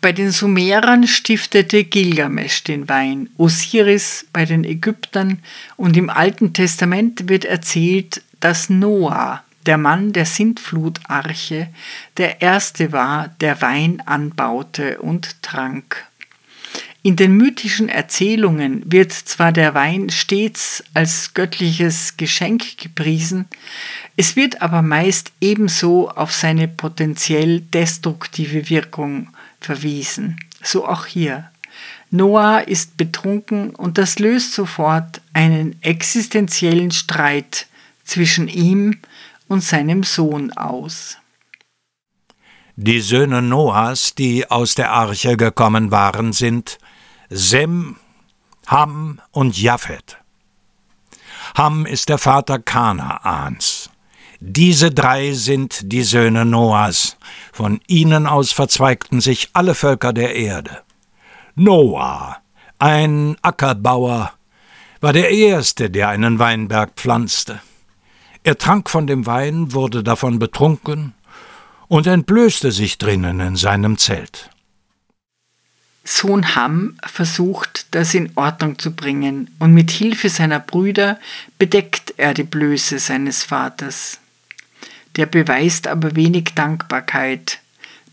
Bei 0.00 0.12
den 0.12 0.32
Sumerern 0.32 1.06
stiftete 1.06 1.84
Gilgamesch 1.84 2.62
den 2.64 2.90
Wein, 2.90 3.30
Osiris 3.38 4.26
bei 4.34 4.44
den 4.44 4.62
Ägyptern 4.62 5.38
und 5.76 5.96
im 5.96 6.10
Alten 6.10 6.52
Testament 6.52 7.30
wird 7.30 7.46
erzählt, 7.46 8.22
dass 8.40 8.68
Noah, 8.68 9.42
der 9.64 9.78
Mann 9.78 10.12
der 10.12 10.26
Sintflutarche, 10.26 11.68
der 12.18 12.42
erste 12.42 12.92
war, 12.92 13.28
der 13.40 13.62
Wein 13.62 14.02
anbaute 14.04 14.98
und 14.98 15.42
trank. 15.42 16.06
In 17.06 17.16
den 17.16 17.36
mythischen 17.36 17.90
Erzählungen 17.90 18.82
wird 18.90 19.12
zwar 19.12 19.52
der 19.52 19.74
Wein 19.74 20.08
stets 20.08 20.82
als 20.94 21.34
göttliches 21.34 22.16
Geschenk 22.16 22.78
gepriesen, 22.78 23.44
es 24.16 24.36
wird 24.36 24.62
aber 24.62 24.80
meist 24.80 25.30
ebenso 25.38 26.08
auf 26.08 26.32
seine 26.32 26.66
potenziell 26.66 27.60
destruktive 27.60 28.70
Wirkung 28.70 29.28
verwiesen. 29.60 30.40
So 30.62 30.88
auch 30.88 31.04
hier. 31.04 31.50
Noah 32.10 32.60
ist 32.66 32.96
betrunken 32.96 33.74
und 33.74 33.98
das 33.98 34.18
löst 34.18 34.54
sofort 34.54 35.20
einen 35.34 35.76
existenziellen 35.82 36.90
Streit 36.90 37.66
zwischen 38.04 38.48
ihm 38.48 39.00
und 39.46 39.62
seinem 39.62 40.04
Sohn 40.04 40.52
aus. 40.52 41.18
Die 42.76 43.00
Söhne 43.00 43.42
Noahs, 43.42 44.14
die 44.14 44.50
aus 44.50 44.74
der 44.74 44.90
Arche 44.90 45.36
gekommen 45.36 45.90
waren, 45.90 46.32
sind 46.32 46.78
Sem, 47.30 47.96
Ham 48.66 49.20
und 49.30 49.60
Japhet. 49.60 50.18
Ham 51.56 51.86
ist 51.86 52.08
der 52.08 52.18
Vater 52.18 52.58
Kanaans. 52.58 53.90
Diese 54.40 54.90
drei 54.90 55.32
sind 55.32 55.92
die 55.92 56.02
Söhne 56.02 56.44
Noahs, 56.44 57.16
von 57.52 57.80
ihnen 57.86 58.26
aus 58.26 58.52
verzweigten 58.52 59.20
sich 59.20 59.50
alle 59.52 59.74
Völker 59.74 60.12
der 60.12 60.34
Erde. 60.34 60.82
Noah, 61.54 62.38
ein 62.78 63.36
Ackerbauer, 63.40 64.32
war 65.00 65.12
der 65.12 65.30
Erste, 65.30 65.90
der 65.90 66.08
einen 66.08 66.38
Weinberg 66.38 66.92
pflanzte. 66.96 67.60
Er 68.42 68.58
trank 68.58 68.90
von 68.90 69.06
dem 69.06 69.24
Wein, 69.24 69.72
wurde 69.72 70.02
davon 70.02 70.38
betrunken 70.38 71.14
und 71.88 72.06
entblößte 72.06 72.72
sich 72.72 72.98
drinnen 72.98 73.40
in 73.40 73.56
seinem 73.56 73.96
Zelt. 73.96 74.50
Sohn 76.04 76.54
Ham 76.54 76.96
versucht, 77.04 77.86
das 77.92 78.14
in 78.14 78.30
Ordnung 78.34 78.78
zu 78.78 78.94
bringen, 78.94 79.50
und 79.58 79.72
mit 79.72 79.90
Hilfe 79.90 80.28
seiner 80.28 80.60
Brüder 80.60 81.18
bedeckt 81.58 82.14
er 82.18 82.34
die 82.34 82.44
Blöße 82.44 82.98
seines 82.98 83.42
Vaters 83.42 84.18
der 85.16 85.26
beweist 85.26 85.86
aber 85.86 86.16
wenig 86.16 86.52
Dankbarkeit. 86.54 87.60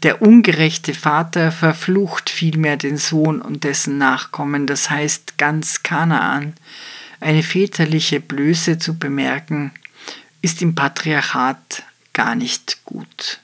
Der 0.03 0.21
ungerechte 0.21 0.93
Vater 0.93 1.51
verflucht 1.51 2.29
vielmehr 2.29 2.77
den 2.77 2.97
Sohn 2.97 3.41
und 3.41 3.63
dessen 3.63 3.97
Nachkommen, 3.97 4.65
das 4.67 4.89
heißt 4.89 5.37
ganz 5.37 5.83
Kanaan. 5.83 6.53
Eine 7.19 7.43
väterliche 7.43 8.19
Blöße 8.19 8.79
zu 8.79 8.97
bemerken, 8.97 9.71
ist 10.41 10.61
im 10.61 10.73
Patriarchat 10.73 11.83
gar 12.13 12.33
nicht 12.33 12.83
gut. 12.83 13.40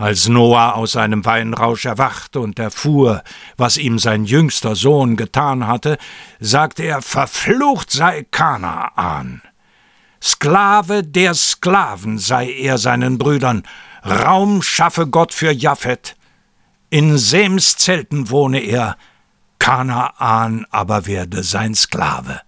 Als 0.00 0.28
Noah 0.28 0.76
aus 0.76 0.92
seinem 0.92 1.26
Weinrausch 1.26 1.84
erwachte 1.84 2.40
und 2.40 2.58
erfuhr, 2.58 3.22
was 3.58 3.76
ihm 3.76 3.98
sein 3.98 4.24
jüngster 4.24 4.74
Sohn 4.74 5.14
getan 5.14 5.66
hatte, 5.66 5.98
sagte 6.38 6.84
er, 6.84 7.02
Verflucht 7.02 7.90
sei 7.90 8.26
Kanaan. 8.30 9.42
Sklave 10.22 11.02
der 11.04 11.34
Sklaven 11.34 12.18
sei 12.18 12.50
er 12.50 12.78
seinen 12.78 13.18
Brüdern, 13.18 13.62
Raum 14.02 14.62
schaffe 14.62 15.06
Gott 15.06 15.34
für 15.34 15.50
Japhet. 15.50 16.16
In 16.88 17.18
Sems 17.18 17.76
Zelten 17.76 18.30
wohne 18.30 18.60
er, 18.60 18.96
Kanaan 19.58 20.64
aber 20.70 21.04
werde 21.04 21.42
sein 21.42 21.74
Sklave. 21.74 22.40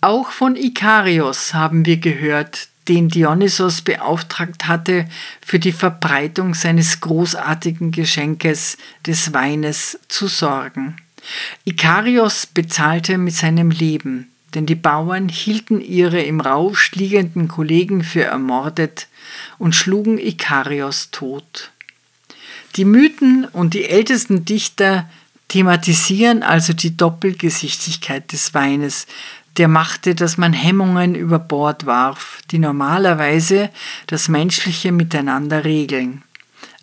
Auch 0.00 0.30
von 0.30 0.54
Ikarios 0.54 1.52
haben 1.52 1.84
wir 1.84 1.96
gehört, 1.96 2.69
den 2.88 3.08
Dionysos 3.08 3.82
beauftragt 3.82 4.66
hatte, 4.66 5.08
für 5.40 5.58
die 5.58 5.72
Verbreitung 5.72 6.54
seines 6.54 7.00
großartigen 7.00 7.92
Geschenkes 7.92 8.76
des 9.06 9.32
Weines 9.32 9.98
zu 10.08 10.26
sorgen. 10.26 10.96
Ikarios 11.64 12.46
bezahlte 12.46 13.18
mit 13.18 13.34
seinem 13.34 13.70
Leben 13.70 14.30
denn 14.54 14.66
die 14.66 14.74
Bauern 14.74 15.28
hielten 15.28 15.80
ihre 15.80 16.22
im 16.22 16.40
Rausch 16.40 16.92
liegenden 16.92 17.48
Kollegen 17.48 18.02
für 18.02 18.24
ermordet 18.24 19.06
und 19.58 19.74
schlugen 19.74 20.18
Ikarios 20.18 21.10
tot. 21.10 21.70
Die 22.76 22.84
Mythen 22.84 23.46
und 23.52 23.74
die 23.74 23.84
ältesten 23.84 24.44
Dichter 24.44 25.08
thematisieren 25.48 26.42
also 26.42 26.72
die 26.72 26.96
Doppelgesichtigkeit 26.96 28.32
des 28.32 28.54
Weines, 28.54 29.06
der 29.56 29.68
machte, 29.68 30.14
dass 30.14 30.38
man 30.38 30.52
Hemmungen 30.52 31.14
über 31.14 31.38
Bord 31.38 31.86
warf, 31.86 32.40
die 32.50 32.58
normalerweise 32.58 33.70
das 34.06 34.28
menschliche 34.28 34.92
Miteinander 34.92 35.64
regeln. 35.64 36.22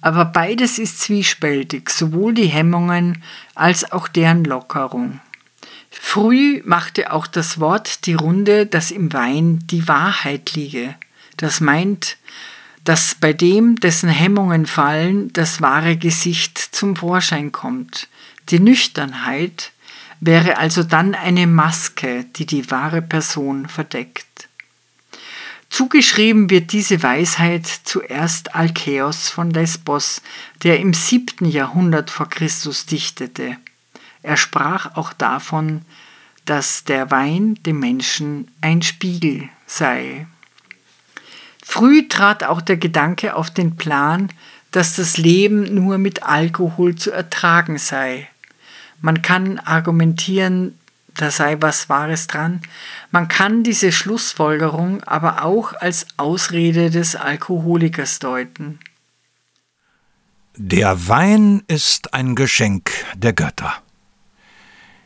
Aber 0.02 0.26
beides 0.26 0.78
ist 0.78 1.02
zwiespältig, 1.02 1.90
sowohl 1.90 2.34
die 2.34 2.48
Hemmungen 2.48 3.24
als 3.56 3.92
auch 3.92 4.08
deren 4.08 4.44
Lockerung. 4.44 5.20
Früh 5.90 6.62
machte 6.66 7.12
auch 7.12 7.28
das 7.28 7.60
Wort 7.60 8.06
die 8.06 8.14
Runde, 8.14 8.66
dass 8.66 8.92
im 8.92 9.12
Wein 9.14 9.64
die 9.68 9.88
Wahrheit 9.88 10.54
liege. 10.54 10.96
Das 11.38 11.60
meint, 11.60 12.18
dass 12.84 13.16
bei 13.16 13.34
dem, 13.34 13.76
dessen 13.78 14.10
Hemmungen 14.10 14.66
fallen, 14.66 15.34
das 15.34 15.62
wahre 15.62 15.98
Gesicht 15.98 16.58
zum 16.58 16.96
Vorschein 16.96 17.52
kommt. 17.52 18.08
Die 18.50 18.60
Nüchternheit 18.60 19.72
wäre 20.20 20.58
also 20.58 20.84
dann 20.84 21.16
eine 21.16 21.48
Maske, 21.48 22.26
die 22.36 22.46
die 22.46 22.70
wahre 22.72 23.02
Person 23.02 23.68
verdeckt. 23.68 24.26
Zugeschrieben 25.70 26.50
wird 26.50 26.72
diese 26.72 27.04
Weisheit 27.04 27.68
zuerst 27.84 28.56
Alkeos 28.56 29.30
von 29.30 29.52
Lesbos, 29.52 30.22
der 30.64 30.80
im 30.80 30.94
siebten 30.94 31.46
Jahrhundert 31.46 32.10
vor 32.10 32.30
Christus 32.30 32.86
dichtete. 32.86 33.58
Er 34.24 34.38
sprach 34.38 34.96
auch 34.96 35.14
davon, 35.14 35.82
dass 36.46 36.86
der 36.86 37.12
Wein 37.12 37.56
dem 37.66 37.80
Menschen 37.80 38.50
ein 38.62 38.82
Spiegel 38.82 39.50
sei. 39.66 40.26
Früh 41.64 42.08
trat 42.08 42.46
auch 42.46 42.62
der 42.62 42.78
Gedanke 42.78 43.36
auf 43.36 43.52
den 43.52 43.76
Plan, 43.76 44.30
dass 44.72 44.96
das 44.96 45.18
Leben 45.18 45.76
nur 45.76 45.98
mit 45.98 46.24
Alkohol 46.24 46.96
zu 46.96 47.12
ertragen 47.12 47.78
sei. 47.78 48.30
Man 49.02 49.22
kann 49.22 49.60
argumentieren, 49.60 50.78
da 51.14 51.32
sei 51.32 51.58
was 51.60 51.90
Wahres 51.90 52.28
dran. 52.28 52.62
Man 53.12 53.28
kann 53.28 53.64
diese 53.64 53.92
Schlussfolgerung 53.92 55.04
aber 55.04 55.44
auch 55.44 55.74
als 55.74 56.08
Ausrede 56.18 56.90
des 56.90 57.16
Alkoholikers 57.16 58.20
deuten. 58.20 58.80
Der 60.56 61.08
Wein 61.08 61.64
ist 61.68 62.14
ein 62.14 62.36
Geschenk 62.36 62.92
der 63.16 63.34
Götter. 63.34 63.74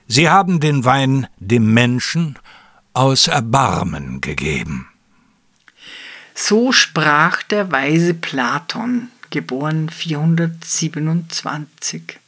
Sie 0.07 0.29
haben 0.29 0.61
den 0.61 0.85
Wein 0.85 1.27
dem 1.37 1.73
Menschen 1.73 2.37
aus 2.93 3.27
Erbarmen 3.27 4.21
gegeben. 4.21 4.87
So 6.33 6.71
sprach 6.71 7.43
der 7.43 7.69
weise 7.71 8.13
Platon, 8.13 9.09
geboren 9.29 9.89
427. 9.89 12.20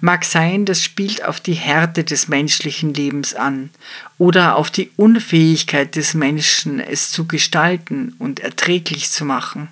Mag 0.00 0.24
sein, 0.24 0.64
das 0.64 0.82
spielt 0.82 1.24
auf 1.24 1.40
die 1.40 1.54
Härte 1.54 2.04
des 2.04 2.28
menschlichen 2.28 2.94
Lebens 2.94 3.34
an 3.34 3.70
oder 4.18 4.56
auf 4.56 4.70
die 4.70 4.90
Unfähigkeit 4.96 5.96
des 5.96 6.14
Menschen, 6.14 6.80
es 6.80 7.10
zu 7.10 7.26
gestalten 7.26 8.14
und 8.18 8.40
erträglich 8.40 9.10
zu 9.10 9.24
machen. 9.24 9.68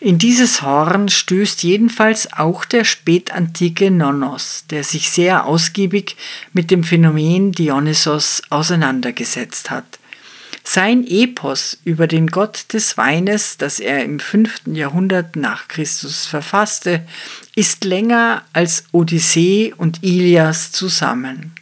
In 0.00 0.18
dieses 0.18 0.60
Horn 0.60 1.08
stößt 1.08 1.62
jedenfalls 1.62 2.32
auch 2.32 2.64
der 2.64 2.84
spätantike 2.84 3.90
Nonnos, 3.90 4.64
der 4.68 4.84
sich 4.84 5.10
sehr 5.10 5.46
ausgiebig 5.46 6.16
mit 6.52 6.70
dem 6.70 6.84
Phänomen 6.84 7.52
Dionysos 7.52 8.42
auseinandergesetzt 8.50 9.70
hat. 9.70 9.98
Sein 10.66 11.06
Epos 11.06 11.78
über 11.84 12.06
den 12.06 12.28
Gott 12.28 12.72
des 12.72 12.96
Weines, 12.96 13.58
das 13.58 13.80
er 13.80 14.02
im 14.02 14.18
5. 14.18 14.62
Jahrhundert 14.72 15.36
nach 15.36 15.68
Christus 15.68 16.26
verfasste, 16.26 17.06
ist 17.54 17.84
länger 17.84 18.42
als 18.54 18.84
Odyssee 18.90 19.74
und 19.76 20.02
Ilias 20.02 20.72
zusammen. 20.72 21.52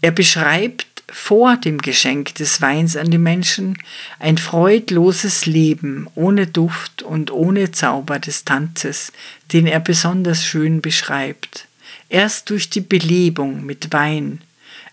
Er 0.00 0.12
beschreibt 0.12 0.86
vor 1.12 1.56
dem 1.58 1.78
Geschenk 1.78 2.34
des 2.34 2.60
Weins 2.62 2.96
an 2.96 3.10
die 3.10 3.18
Menschen 3.18 3.78
ein 4.18 4.38
freudloses 4.38 5.46
Leben 5.46 6.08
ohne 6.14 6.46
Duft 6.46 7.02
und 7.02 7.30
ohne 7.30 7.70
Zauber 7.70 8.18
des 8.18 8.44
Tanzes, 8.44 9.12
den 9.52 9.66
er 9.66 9.80
besonders 9.80 10.42
schön 10.42 10.80
beschreibt. 10.80 11.68
Erst 12.08 12.50
durch 12.50 12.70
die 12.70 12.80
Belebung 12.80 13.64
mit 13.64 13.92
Wein 13.92 14.40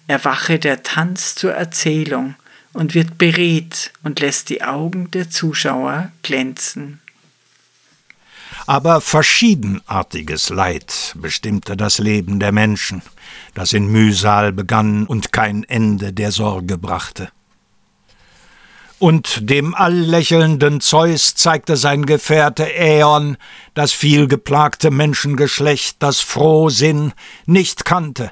erwache 0.08 0.60
der 0.60 0.84
Tanz 0.84 1.36
zur 1.36 1.54
Erzählung, 1.54 2.36
und 2.74 2.96
wird 2.96 3.18
beredt 3.18 3.92
und 4.04 4.20
lässt 4.20 4.50
die 4.50 4.64
Augen 4.64 5.12
der 5.12 5.30
Zuschauer 5.30 6.12
glänzen. 6.24 7.00
Aber 8.66 9.02
verschiedenartiges 9.02 10.50
Leid 10.50 11.14
bestimmte 11.18 11.76
das 11.76 12.00
Leben 12.00 12.40
der 12.40 12.52
Menschen, 12.52 13.02
das 13.54 13.74
in 13.74 13.88
Mühsal 13.88 14.54
begann 14.54 15.06
und 15.06 15.32
kein 15.32 15.64
Ende 15.64 16.14
der 16.14 16.32
Sorge 16.32 16.78
brachte. 16.78 17.30
Und 19.00 19.50
dem 19.50 19.76
alllächelnden 19.76 20.80
Zeus 20.80 21.36
zeigte 21.36 21.76
sein 21.76 22.06
Gefährte 22.06 22.74
Äon 22.74 23.36
das 23.74 23.92
vielgeplagte 23.92 24.92
Menschengeschlecht, 24.92 25.98
das 26.00 26.22
Frohsinn 26.22 27.12
nicht 27.46 27.84
kannte 27.84 28.32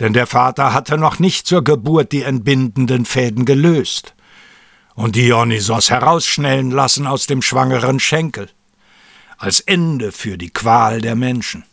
denn 0.00 0.12
der 0.12 0.26
Vater 0.26 0.72
hatte 0.72 0.98
noch 0.98 1.18
nicht 1.18 1.46
zur 1.46 1.62
Geburt 1.62 2.12
die 2.12 2.22
entbindenden 2.22 3.04
Fäden 3.04 3.44
gelöst 3.44 4.14
und 4.94 5.16
Dionysos 5.16 5.90
herausschnellen 5.90 6.70
lassen 6.70 7.06
aus 7.06 7.26
dem 7.26 7.42
schwangeren 7.42 8.00
Schenkel, 8.00 8.48
als 9.38 9.60
Ende 9.60 10.12
für 10.12 10.38
die 10.38 10.50
Qual 10.50 11.00
der 11.00 11.16
Menschen. 11.16 11.64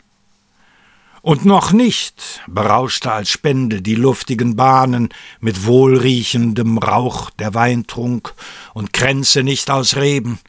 Und 1.22 1.46
noch 1.46 1.72
nicht 1.72 2.42
berauschte 2.48 3.12
als 3.12 3.30
Spende 3.30 3.84
die 3.84 3.94
luftigen 3.94 4.56
Bahnen 4.56 5.10
mit 5.40 5.68
wohlriechendem 5.68 6.80
Rauch 6.80 7.30
der 7.30 7.54
Weintrunk 7.54 8.34
und 8.74 8.92
Kränze 8.92 9.44
nicht 9.44 9.70
aus 9.70 9.96
Reben, 9.98 10.40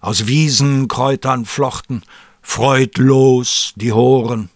aus 0.00 0.28
Wiesenkräutern 0.28 1.44
flochten, 1.44 2.02
freudlos 2.40 3.72
die 3.74 3.92
Horen, 3.92 4.48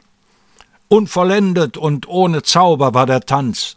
Unvollendet 0.89 1.77
und 1.77 2.09
ohne 2.09 2.43
Zauber 2.43 2.95
war 2.95 3.07
der 3.07 3.23
Tanz. 3.23 3.77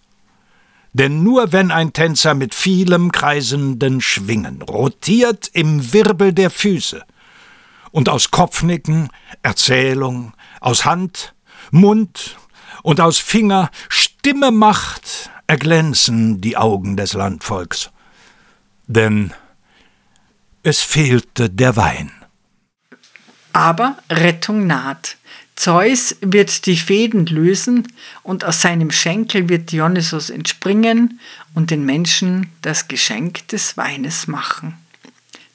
Denn 0.93 1.24
nur 1.24 1.52
wenn 1.52 1.72
ein 1.72 1.93
Tänzer 1.93 2.34
mit 2.34 2.56
vielem 2.56 3.12
kreisenden 3.12 4.02
Schwingen 4.02 4.62
rotiert 4.62 5.50
im 5.54 5.93
Wirbel 5.93 6.34
der 6.34 6.50
Füße 6.50 7.04
und 7.91 8.10
aus 8.10 8.32
Kopfnicken, 8.32 9.10
Erzählung, 9.43 10.34
aus 10.62 10.86
Hand, 10.86 11.36
Mund 11.72 12.38
und 12.84 13.02
aus 13.02 13.19
Finger 13.19 13.69
Stimme 13.88 14.52
macht, 14.52 15.30
erglänzen 15.48 16.41
die 16.41 16.58
Augen 16.58 16.98
des 16.98 17.13
Landvolks. 17.13 17.91
Denn 18.88 19.34
es 20.63 20.82
fehlte 20.82 21.50
der 21.50 21.76
Wein. 21.76 22.12
Aber 23.54 23.98
Rettung 24.10 24.67
naht. 24.67 25.17
Zeus 25.60 26.15
wird 26.22 26.67
die 26.67 26.78
Fäden 26.78 27.26
lösen 27.26 27.86
und 28.24 28.45
aus 28.45 28.62
seinem 28.62 28.91
Schenkel 28.91 29.50
wird 29.50 29.74
Dionysos 29.74 30.30
entspringen 30.30 31.19
und 31.54 31.69
den 31.69 31.86
Menschen 31.86 32.50
das 32.62 32.88
Geschenk 32.88 33.45
des 33.50 33.76
Weines 33.76 34.28
machen. 34.28 34.78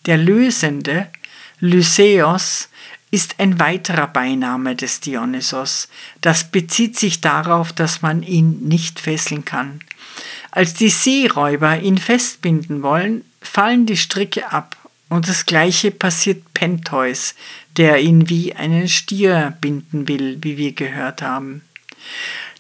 Der 0.05 0.19
Lösende, 0.19 1.07
Lyseos, 1.59 2.69
ist 3.13 3.37
ein 3.41 3.59
weiterer 3.59 4.07
Beiname 4.07 4.77
des 4.77 5.01
Dionysos. 5.01 5.89
Das 6.21 6.51
bezieht 6.51 6.99
sich 6.99 7.23
darauf, 7.23 7.73
dass 7.73 8.03
man 8.03 8.23
ihn 8.23 8.69
nicht 8.69 9.01
fesseln 9.01 9.47
kann. 9.47 9.81
Als 10.51 10.75
die 10.75 10.91
Seeräuber 10.91 11.81
ihn 11.81 11.97
festbinden 11.97 12.83
wollen, 12.83 13.25
fallen 13.41 13.87
die 13.87 13.97
Stricke 13.97 14.53
ab 14.53 14.77
und 15.15 15.29
das 15.29 15.47
gleiche 15.47 15.91
passiert 15.91 16.55
Pentheus, 16.55 17.35
der 17.77 18.01
ihn 18.01 18.29
wie 18.29 18.55
einen 18.55 18.89
Stier 18.89 19.57
binden 19.61 20.09
will, 20.09 20.39
wie 20.43 20.57
wir 20.57 20.73
gehört 20.73 21.23
haben. 21.23 21.63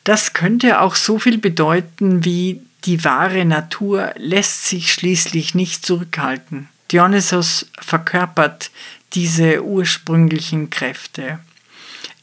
Das 0.04 0.34
könnte 0.34 0.80
auch 0.80 0.94
so 0.94 1.18
viel 1.18 1.38
bedeuten 1.38 2.24
wie 2.24 2.60
die 2.84 3.02
wahre 3.02 3.44
Natur 3.44 4.12
lässt 4.16 4.66
sich 4.66 4.92
schließlich 4.92 5.54
nicht 5.54 5.86
zurückhalten. 5.86 6.68
Dionysos 6.92 7.70
verkörpert 7.80 8.70
diese 9.14 9.64
ursprünglichen 9.64 10.70
Kräfte. 10.70 11.40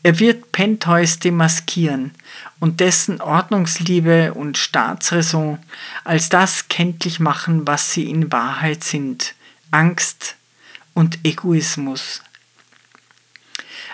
Er 0.03 0.19
wird 0.19 0.51
Pentheus 0.51 1.19
demaskieren 1.19 2.11
und 2.59 2.79
dessen 2.79 3.21
Ordnungsliebe 3.21 4.33
und 4.33 4.57
Staatsräson 4.57 5.59
als 6.03 6.29
das 6.29 6.69
kenntlich 6.69 7.19
machen, 7.19 7.67
was 7.67 7.91
sie 7.91 8.09
in 8.09 8.31
Wahrheit 8.31 8.83
sind. 8.83 9.35
Angst 9.71 10.35
und 10.93 11.19
Egoismus. 11.23 12.21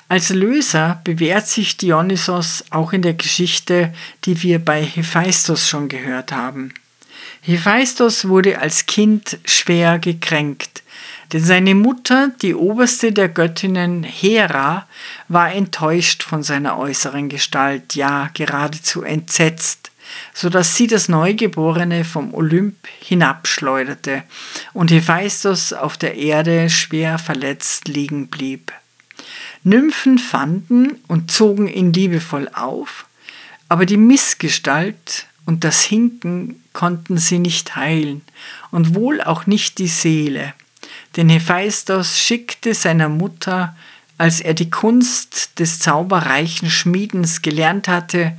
Als 0.10 0.30
Löser 0.30 1.02
bewährt 1.04 1.48
sich 1.48 1.78
Dionysos 1.78 2.63
auch 2.70 2.94
in 2.94 3.02
der 3.02 3.13
Geschichte, 3.13 3.94
die 4.24 4.42
wir 4.42 4.60
bei 4.60 4.84
Hephaistos 4.84 5.68
schon 5.68 5.90
gehört 5.90 6.32
haben. 6.32 6.74
Hephaistos 7.42 8.28
wurde 8.28 8.60
als 8.60 8.86
Kind 8.86 9.38
schwer 9.46 10.00
gekränkt. 10.00 10.84
Denn 11.34 11.44
seine 11.44 11.76
Mutter, 11.76 12.32
die 12.42 12.56
oberste 12.56 13.12
der 13.12 13.28
Göttinnen 13.28 14.04
Hera, 14.04 14.88
war 15.28 15.52
enttäuscht 15.54 16.24
von 16.24 16.42
seiner 16.42 16.78
äußeren 16.78 17.28
Gestalt, 17.28 17.96
ja 17.96 18.30
geradezu 18.34 19.04
entsetzt, 19.04 19.92
so 20.34 20.50
dass 20.50 20.76
sie 20.76 20.88
das 20.88 21.10
Neugeborene 21.10 22.06
vom 22.06 22.34
Olymp 22.34 22.76
hinabschleuderte 23.00 24.24
und 24.74 24.91
Hephaistos 24.91 25.74
auf 25.74 25.98
der 25.98 26.15
Erde 26.15 26.70
schwer 26.70 27.20
verletzt 27.20 27.88
liegen 27.88 28.28
blieb. 28.28 28.72
Nymphen 29.63 30.17
fanden 30.17 31.00
und 31.08 31.32
zogen 31.32 31.67
ihn 31.67 31.91
liebevoll 31.91 32.50
auf, 32.54 33.06
aber 33.70 33.86
die 33.86 33.98
Missgestalt 33.98 35.26
und 35.46 35.63
das 35.63 35.82
Hinken 35.84 36.63
konnten 36.74 37.17
sie 37.17 37.39
nicht 37.39 37.76
heilen 37.76 38.22
und 38.72 38.96
wohl 38.96 39.22
auch 39.22 39.48
nicht 39.48 39.78
die 39.78 39.88
Seele. 39.88 40.54
Denn 41.15 41.30
Hephaistos 41.30 42.20
schickte 42.20 42.74
seiner 42.74 43.10
Mutter, 43.10 43.76
als 44.17 44.39
er 44.39 44.54
die 44.54 44.70
Kunst 44.70 45.60
des 45.60 45.80
zauberreichen 45.80 46.70
Schmiedens 46.70 47.41
gelernt 47.41 47.88
hatte, 47.88 48.38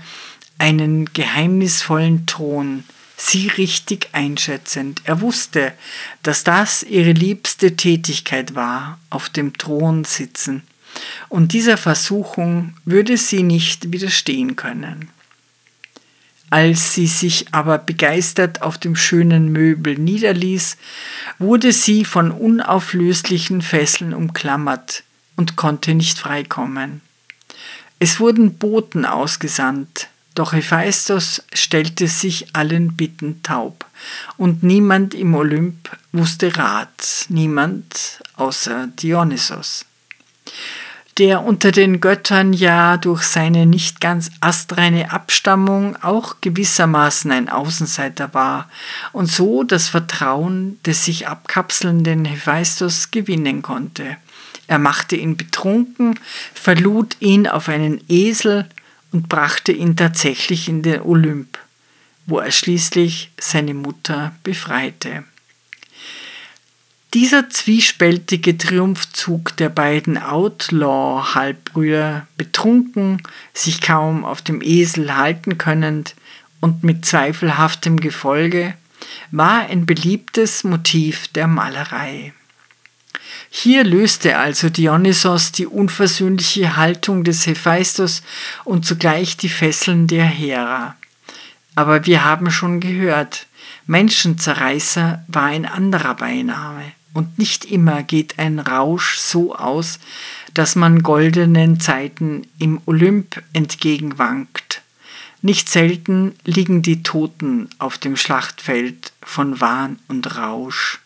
einen 0.58 1.12
geheimnisvollen 1.12 2.26
Thron, 2.26 2.84
sie 3.16 3.48
richtig 3.48 4.08
einschätzend. 4.12 5.02
Er 5.04 5.20
wusste, 5.20 5.72
dass 6.22 6.44
das 6.44 6.82
ihre 6.82 7.12
liebste 7.12 7.76
Tätigkeit 7.76 8.54
war, 8.54 8.98
auf 9.10 9.28
dem 9.28 9.56
Thron 9.56 10.04
sitzen, 10.04 10.62
und 11.28 11.52
dieser 11.52 11.76
Versuchung 11.76 12.74
würde 12.84 13.16
sie 13.16 13.42
nicht 13.42 13.92
widerstehen 13.92 14.56
können. 14.56 15.10
Als 16.50 16.94
sie 16.94 17.06
sich 17.06 17.52
aber 17.52 17.76
begeistert 17.76 18.62
auf 18.62 18.78
dem 18.78 18.96
schönen 18.96 19.52
Möbel 19.52 19.98
niederließ, 19.98 20.78
wurde 21.38 21.72
sie 21.72 22.06
von 22.06 22.30
unauflöslichen 22.30 23.60
Fesseln 23.60 24.14
umklammert 24.14 25.04
und 25.36 25.56
konnte 25.56 25.94
nicht 25.94 26.18
freikommen. 26.18 27.02
Es 27.98 28.18
wurden 28.18 28.54
Boten 28.54 29.04
ausgesandt, 29.04 30.08
doch 30.38 30.52
Hephaistos 30.52 31.42
stellte 31.52 32.08
sich 32.08 32.54
allen 32.54 32.96
Bitten 32.96 33.42
taub, 33.42 33.84
und 34.36 34.62
niemand 34.62 35.14
im 35.14 35.34
Olymp 35.34 35.90
wusste 36.12 36.56
Rat, 36.56 37.26
niemand 37.28 38.20
außer 38.36 38.88
Dionysos 39.00 39.84
der 41.18 41.42
unter 41.42 41.72
den 41.72 42.00
Göttern 42.00 42.52
ja 42.52 42.96
durch 42.96 43.24
seine 43.24 43.66
nicht 43.66 44.00
ganz 44.00 44.30
astreine 44.40 45.10
Abstammung 45.10 45.96
auch 46.02 46.36
gewissermaßen 46.40 47.32
ein 47.32 47.48
Außenseiter 47.48 48.34
war 48.34 48.70
und 49.12 49.26
so 49.26 49.64
das 49.64 49.88
Vertrauen 49.88 50.78
des 50.86 51.04
sich 51.04 51.26
abkapselnden 51.26 52.24
Hephaistos 52.24 53.10
gewinnen 53.10 53.62
konnte. 53.62 54.16
Er 54.68 54.78
machte 54.78 55.16
ihn 55.16 55.36
betrunken, 55.36 56.20
verlud 56.54 57.16
ihn 57.20 57.48
auf 57.48 57.68
einen 57.68 58.00
Esel 58.08 58.68
und 59.12 59.28
brachte 59.28 59.72
ihn 59.72 59.96
tatsächlich 59.96 60.68
in 60.68 60.82
den 60.82 61.02
Olymp, 61.02 61.58
wo 62.26 62.38
er 62.38 62.50
schließlich 62.50 63.30
seine 63.38 63.74
Mutter 63.74 64.34
befreite. 64.42 65.24
Dieser 67.14 67.48
zwiespältige 67.48 68.58
Triumphzug 68.58 69.56
der 69.56 69.70
beiden 69.70 70.18
Outlaw-Halbbrüder, 70.18 72.26
betrunken, 72.36 73.22
sich 73.54 73.80
kaum 73.80 74.26
auf 74.26 74.42
dem 74.42 74.60
Esel 74.60 75.16
halten 75.16 75.56
könnend 75.56 76.14
und 76.60 76.84
mit 76.84 77.06
zweifelhaftem 77.06 77.98
Gefolge, 77.98 78.74
war 79.30 79.70
ein 79.70 79.86
beliebtes 79.86 80.64
Motiv 80.64 81.28
der 81.28 81.46
Malerei. 81.46 82.34
Hier 83.50 83.84
löste 83.84 84.36
also 84.36 84.68
Dionysos 84.68 85.52
die 85.52 85.66
unversöhnliche 85.66 86.76
Haltung 86.76 87.24
des 87.24 87.46
Hephaistos 87.46 88.22
und 88.64 88.84
zugleich 88.84 89.36
die 89.36 89.48
Fesseln 89.48 90.06
der 90.06 90.26
Hera. 90.26 90.96
Aber 91.74 92.06
wir 92.06 92.24
haben 92.24 92.50
schon 92.50 92.80
gehört, 92.80 93.46
Menschenzerreißer 93.86 95.24
war 95.28 95.44
ein 95.44 95.64
anderer 95.64 96.14
Beiname. 96.14 96.92
Und 97.14 97.38
nicht 97.38 97.64
immer 97.64 98.02
geht 98.02 98.38
ein 98.38 98.58
Rausch 98.58 99.16
so 99.18 99.56
aus, 99.56 99.98
dass 100.54 100.76
man 100.76 101.02
goldenen 101.02 101.80
Zeiten 101.80 102.46
im 102.58 102.80
Olymp 102.84 103.42
entgegenwankt. 103.52 104.82
Nicht 105.40 105.68
selten 105.68 106.34
liegen 106.44 106.82
die 106.82 107.02
Toten 107.02 107.70
auf 107.78 107.96
dem 107.96 108.16
Schlachtfeld 108.16 109.12
von 109.22 109.60
Wahn 109.60 109.98
und 110.08 110.36
Rausch. 110.36 111.00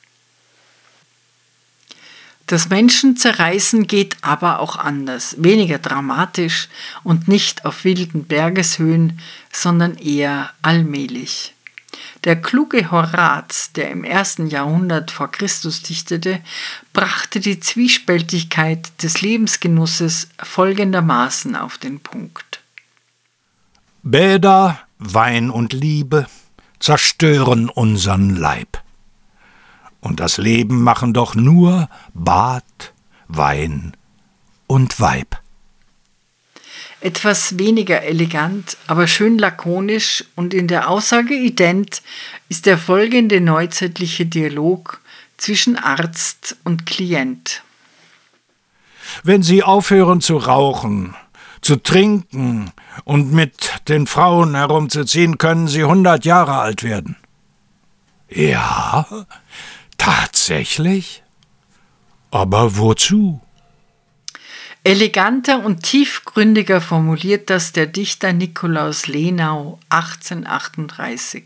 Das 2.47 2.69
Menschenzerreißen 2.69 3.87
geht 3.87 4.17
aber 4.21 4.61
auch 4.61 4.77
anders, 4.77 5.37
weniger 5.39 5.79
dramatisch 5.79 6.69
und 7.03 7.29
nicht 7.29 7.65
auf 7.65 7.85
wilden 7.85 8.25
Bergeshöhen, 8.25 9.21
sondern 9.53 9.97
eher 9.97 10.51
allmählich. 10.61 11.55
Der 12.25 12.41
kluge 12.41 12.91
Horaz, 12.91 13.73
der 13.73 13.91
im 13.91 14.05
ersten 14.05 14.47
Jahrhundert 14.47 15.11
vor 15.11 15.31
Christus 15.31 15.83
dichtete, 15.83 16.41
brachte 16.93 17.41
die 17.41 17.59
Zwiespältigkeit 17.59 18.91
des 19.03 19.23
Lebensgenusses 19.23 20.29
folgendermaßen 20.41 21.57
auf 21.57 21.79
den 21.79 22.01
Punkt. 22.01 22.61
Bäder, 24.03 24.81
Wein 24.99 25.51
und 25.51 25.73
Liebe 25.73 26.27
zerstören 26.79 27.69
unseren 27.69 28.31
Leib. 28.37 28.82
Und 30.03 30.21
das 30.21 30.37
Leben 30.37 30.83
machen 30.83 31.15
doch 31.15 31.35
nur 31.35 31.89
Bad, 32.13 32.93
Wein 33.29 33.97
und 34.67 35.01
Weib. 35.01 35.39
Etwas 37.01 37.59
weniger 37.59 38.03
elegant, 38.03 38.77
aber 38.87 39.07
schön 39.07 39.39
lakonisch 39.39 40.25
und 40.37 40.55
in 40.55 40.69
der 40.69 40.89
Aussage 40.89 41.35
ident 41.35 42.03
ist 42.49 42.67
der 42.67 42.79
folgende 42.79 43.41
neuzeitliche 43.41 44.27
Dialog 44.27 45.01
zwischen 45.37 45.77
Arzt 45.77 46.57
und 46.63 46.87
Klient. 46.87 47.63
Wenn 49.25 49.43
Sie 49.43 49.63
aufhören 49.63 50.21
zu 50.21 50.37
rauchen, 50.37 51.17
zu 51.61 51.77
trinken 51.77 52.73
und 53.05 53.33
mit 53.33 53.89
den 53.89 54.07
Frauen 54.07 54.55
herumzuziehen, 54.55 55.39
können 55.39 55.69
Sie 55.69 55.85
hundert 55.85 56.25
Jahre 56.25 56.59
alt 56.59 56.83
werden. 56.83 57.17
Ja, 58.29 59.07
tatsächlich? 60.03 61.23
Aber 62.31 62.77
wozu? 62.77 63.41
Eleganter 64.85 65.65
und 65.65 65.85
tiefgründiger 65.85 66.81
formuliert 66.81 67.51
das 67.51 67.71
der 67.73 67.87
Dichter 67.87 68.33
Nikolaus 68.33 69.07
Lenau 69.07 69.79
1838. 69.91 71.45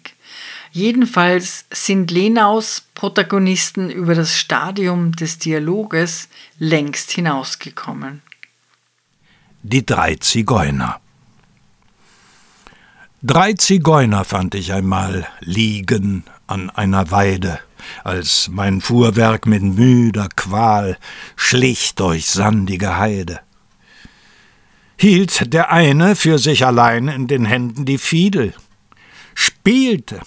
Jedenfalls 0.73 1.67
sind 1.71 2.11
Lenaus 2.11 2.83
Protagonisten 2.95 3.91
über 3.91 4.15
das 4.15 4.39
Stadium 4.39 5.13
des 5.13 5.39
Dialoges 5.39 6.29
längst 6.59 7.11
hinausgekommen. 7.11 8.23
Die 9.63 9.85
drei 9.85 10.15
Zigeuner 10.17 11.01
Drei 13.23 13.55
Zigeuner 13.55 14.25
fand 14.25 14.55
ich 14.55 14.73
einmal 14.73 15.27
liegen 15.41 16.23
an 16.47 16.71
einer 16.71 17.11
Weide, 17.11 17.59
als 18.05 18.49
mein 18.51 18.81
Fuhrwerk 18.81 19.47
mit 19.47 19.63
müder 19.63 20.29
Qual 20.37 20.99
schlich 21.37 21.95
durch 21.95 22.27
sandige 22.27 22.99
Heide. 22.99 23.41
Hielt 24.99 25.53
der 25.53 25.71
eine 25.71 26.17
für 26.17 26.39
sich 26.39 26.65
allein 26.65 27.09
in 27.09 27.27
den 27.27 27.45
Händen 27.45 27.85
die 27.85 27.99
Fiedel, 27.99 28.55
spielte, 29.35 30.21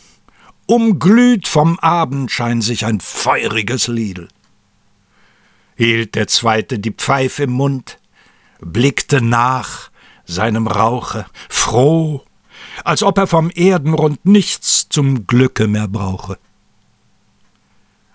umglüht 0.67 1.47
vom 1.47 1.79
Abendschein 1.79 2.61
sich 2.61 2.85
ein 2.85 2.99
feuriges 2.99 3.87
Liedel. 3.87 4.27
Hielt 5.75 6.15
der 6.15 6.27
zweite 6.27 6.77
die 6.77 6.91
Pfeife 6.91 7.43
im 7.43 7.51
Mund, 7.51 7.97
blickte 8.59 9.21
nach 9.21 9.89
seinem 10.25 10.67
Rauche, 10.67 11.25
froh, 11.49 12.23
als 12.83 13.01
ob 13.01 13.17
er 13.17 13.27
vom 13.27 13.49
Erdenrund 13.49 14.25
nichts 14.25 14.87
zum 14.89 15.25
Glücke 15.25 15.67
mehr 15.67 15.87
brauche 15.87 16.37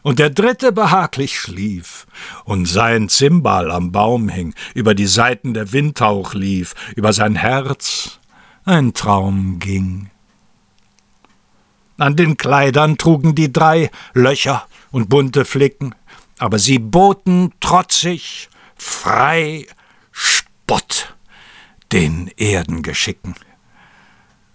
und 0.04 0.18
der 0.20 0.30
dritte 0.30 0.70
behaglich 0.70 1.40
schlief, 1.40 2.06
und 2.44 2.66
sein 2.66 3.08
Zimbal 3.08 3.72
am 3.72 3.90
Baum 3.90 4.28
hing, 4.28 4.54
über 4.74 4.94
die 4.94 5.06
Seiten 5.06 5.54
der 5.54 5.72
Windhauch 5.72 6.34
lief, 6.34 6.74
über 6.94 7.12
sein 7.12 7.34
Herz 7.34 8.20
ein 8.64 8.94
Traum 8.94 9.58
ging. 9.58 10.10
An 11.96 12.16
den 12.16 12.36
Kleidern 12.36 12.98
trugen 12.98 13.34
die 13.34 13.52
drei 13.52 13.90
Löcher 14.12 14.66
und 14.90 15.08
bunte 15.08 15.44
Flicken, 15.44 15.94
aber 16.38 16.58
sie 16.58 16.78
boten 16.78 17.52
trotzig, 17.60 18.50
frei, 18.76 19.66
Spott 20.12 21.14
den 21.92 22.30
Erdengeschicken. 22.36 23.34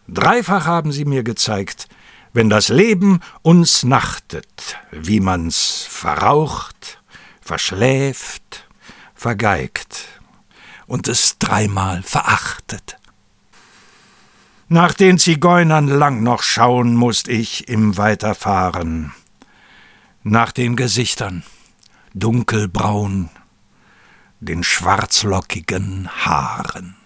Dreifach 0.08 0.66
haben 0.66 0.92
sie 0.92 1.06
mir 1.06 1.24
gezeigt, 1.24 1.88
wenn 2.34 2.50
das 2.50 2.70
Leben 2.70 3.20
uns 3.42 3.84
nachtet, 3.84 4.78
wie 4.92 5.20
man's 5.20 5.86
verraucht, 5.90 7.02
verschläft, 7.42 8.68
vergeigt 9.16 10.06
und 10.86 11.08
es 11.08 11.38
dreimal 11.40 12.04
verachtet. 12.04 12.98
Nach 14.68 14.94
den 14.94 15.18
Zigeunern 15.18 15.88
lang 15.88 16.22
noch 16.22 16.44
schauen 16.44 16.96
musst 16.96 17.28
ich 17.28 17.68
im 17.70 17.98
Weiterfahren, 17.98 19.14
nach 20.22 20.52
den 20.52 20.76
Gesichtern, 20.76 21.44
dunkelbraun, 22.14 23.32
den 24.40 24.64
schwarzlockigen 24.64 26.10
Haaren. 26.24 26.99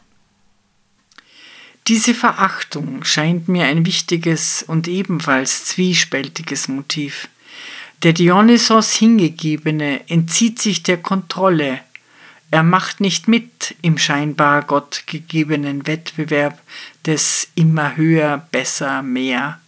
Diese 1.88 2.14
Verachtung 2.14 3.04
scheint 3.04 3.50
mir 3.50 3.66
ein 3.66 3.86
wichtiges 3.86 4.64
und 4.66 4.88
ebenfalls 4.88 5.66
zwiespältiges 5.66 6.70
Motiv. 6.70 7.28
Der 8.04 8.14
Dionysos 8.14 8.94
Hingegebene 8.94 10.10
entzieht 10.10 10.60
sich 10.60 10.84
der 10.84 10.98
Kontrolle. 10.98 11.82
Er 12.52 12.64
macht 12.64 13.02
nicht 13.02 13.28
mit 13.28 13.76
im 13.82 13.98
scheinbar 13.98 14.62
Gott 14.62 15.04
gegebenen 15.08 15.86
Wettbewerb 15.86 16.62
des 17.06 17.50
immer 17.56 17.98
höher, 17.98 18.48
besser, 18.52 19.02
mehr. 19.02 19.60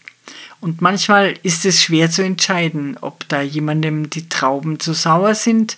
Und 0.62 0.82
manchmal 0.82 1.38
ist 1.44 1.66
es 1.66 1.84
schwer 1.84 2.10
zu 2.10 2.24
entscheiden, 2.24 2.98
ob 3.02 3.28
da 3.28 3.42
jemandem 3.42 4.10
die 4.10 4.30
Trauben 4.30 4.80
zu 4.80 4.94
sauer 4.94 5.36
sind 5.36 5.78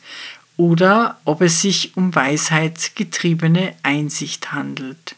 oder 0.56 1.20
ob 1.26 1.42
es 1.42 1.62
sich 1.62 1.98
um 1.98 2.14
weisheitsgetriebene 2.14 3.74
Einsicht 3.82 4.52
handelt. 4.52 5.17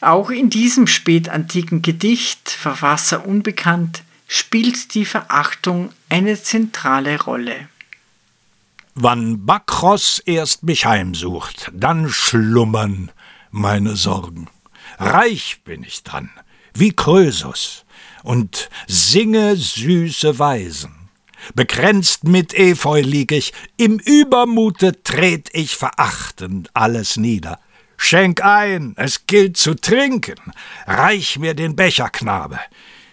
Auch 0.00 0.30
in 0.30 0.50
diesem 0.50 0.86
spätantiken 0.86 1.82
Gedicht, 1.82 2.50
Verfasser 2.50 3.26
unbekannt, 3.26 4.02
spielt 4.28 4.94
die 4.94 5.04
Verachtung 5.04 5.90
eine 6.08 6.40
zentrale 6.42 7.20
Rolle. 7.20 7.68
Wann 8.94 9.44
Bakros 9.44 10.20
erst 10.20 10.62
mich 10.62 10.86
heimsucht, 10.86 11.70
dann 11.74 12.08
schlummern 12.08 13.10
meine 13.50 13.96
Sorgen. 13.96 14.48
Reich 14.98 15.60
bin 15.64 15.82
ich 15.82 16.02
dran, 16.02 16.30
wie 16.74 16.92
Krösus, 16.92 17.84
und 18.22 18.70
singe 18.86 19.54
süße 19.56 20.38
Weisen. 20.38 21.10
Bekränzt 21.54 22.24
mit 22.24 22.54
Efeu 22.54 23.00
lieg 23.00 23.32
ich, 23.32 23.52
im 23.76 23.98
Übermute 23.98 25.02
tret 25.02 25.48
ich 25.52 25.76
verachtend 25.76 26.70
alles 26.74 27.16
nieder. 27.16 27.60
Schenk 27.96 28.44
ein, 28.44 28.94
es 28.96 29.26
gilt 29.26 29.56
zu 29.56 29.74
trinken, 29.74 30.36
reich 30.86 31.38
mir 31.38 31.54
den 31.54 31.76
Becher, 31.76 32.10
Knabe, 32.10 32.60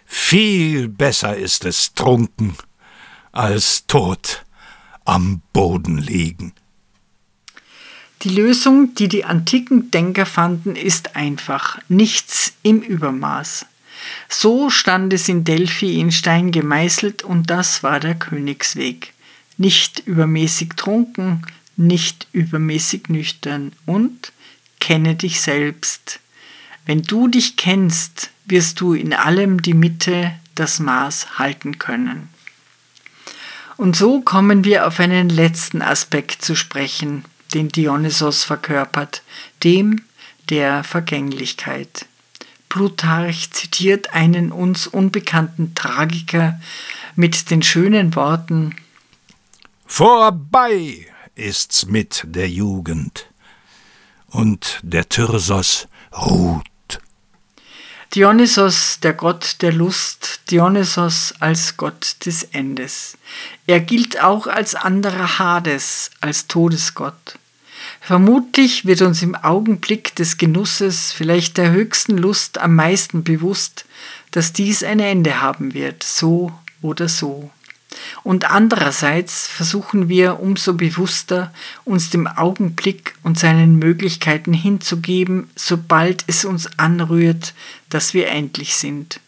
viel 0.06 0.90
besser 0.90 1.36
ist 1.36 1.66
es 1.66 1.94
trunken, 1.94 2.56
als 3.32 3.88
tot 3.88 4.46
am 5.06 5.42
Boden 5.54 5.98
liegen. 5.98 6.54
Die 8.24 8.30
Lösung, 8.30 8.96
die 8.96 9.10
die 9.10 9.26
antiken 9.26 9.92
Denker 9.92 10.26
fanden, 10.26 10.76
ist 10.76 11.16
einfach 11.16 11.80
nichts 11.90 12.54
im 12.64 12.82
Übermaß. 12.82 13.66
So 14.30 14.70
stand 14.70 15.12
es 15.14 15.28
in 15.28 15.44
Delphi 15.44 16.00
in 16.00 16.12
Stein 16.12 16.52
gemeißelt 16.52 17.24
und 17.24 17.50
das 17.50 17.84
war 17.84 18.00
der 18.00 18.16
Königsweg. 18.16 19.14
Nicht 19.58 20.04
übermäßig 20.06 20.70
trunken, 20.76 21.46
nicht 21.76 22.28
übermäßig 22.32 23.10
nüchtern 23.10 23.74
und 23.86 24.32
kenne 24.84 25.16
dich 25.16 25.40
selbst. 25.40 26.20
Wenn 26.86 27.04
du 27.04 27.30
dich 27.30 27.56
kennst, 27.56 28.32
wirst 28.44 28.82
du 28.82 28.94
in 28.94 29.14
allem 29.14 29.62
die 29.62 29.74
Mitte, 29.74 30.34
das 30.56 30.80
Maß 30.80 31.40
halten 31.40 31.80
können. 31.80 32.28
Und 33.78 33.96
so 33.96 34.20
kommen 34.20 34.66
wir 34.66 34.86
auf 34.86 35.00
einen 35.00 35.30
letzten 35.30 35.82
Aspekt 35.82 36.44
zu 36.44 36.54
sprechen, 36.54 37.24
den 37.54 37.70
Dionysos 37.70 38.44
verkörpert, 38.44 39.24
dem 39.64 40.02
der 40.50 40.84
Vergänglichkeit. 40.84 42.06
Plutarch 42.68 43.52
zitiert 43.52 44.14
einen 44.14 44.52
uns 44.52 44.86
unbekannten 44.86 45.76
Tragiker 45.76 46.60
mit 47.16 47.50
den 47.50 47.64
schönen 47.64 48.16
Worten 48.16 48.76
Vorbei 49.86 51.06
ist's 51.36 51.86
mit 51.86 52.24
der 52.26 52.50
Jugend, 52.50 53.28
und 54.34 54.80
der 54.84 55.08
Thyrsos 55.08 55.88
ruht. 56.12 56.66
Dionysos, 58.14 59.00
der 59.02 59.14
Gott 59.14 59.58
der 59.62 59.72
Lust, 59.72 60.42
Dionysos 60.52 61.34
als 61.40 61.78
Gott 61.78 62.18
des 62.26 62.44
Endes. 62.44 63.18
Er 63.66 63.80
gilt 63.80 64.22
auch 64.22 64.46
als 64.46 64.76
anderer 64.76 65.40
Hades, 65.40 66.12
als 66.22 66.46
Todesgott. 66.46 67.40
Vermutlich 68.02 68.86
wird 68.86 69.02
uns 69.02 69.22
im 69.24 69.34
Augenblick 69.34 70.14
des 70.16 70.38
Genusses, 70.38 71.12
vielleicht 71.12 71.58
der 71.58 71.72
höchsten 71.72 72.18
Lust, 72.18 72.60
am 72.60 72.76
meisten 72.76 73.24
bewusst, 73.24 73.86
dass 74.32 74.54
dies 74.54 74.84
ein 74.84 75.00
Ende 75.00 75.42
haben 75.42 75.74
wird, 75.74 76.04
so 76.04 76.52
oder 76.82 77.08
so. 77.08 77.50
Und 78.24 78.50
andererseits 78.50 79.48
versuchen 79.48 80.10
wir 80.10 80.40
umso 80.40 80.74
bewusster, 80.74 81.54
uns 81.86 82.10
dem 82.10 82.28
Augenblick 82.28 83.16
und 83.24 83.38
seinen 83.38 83.78
Möglichkeiten 83.78 84.54
hinzugeben, 84.54 85.50
sobald 85.56 86.24
es 86.28 86.46
uns 86.46 86.68
anrührt, 86.78 87.54
dass 87.90 88.14
wir 88.14 88.30
endlich 88.30 88.76
sind. 88.76 89.20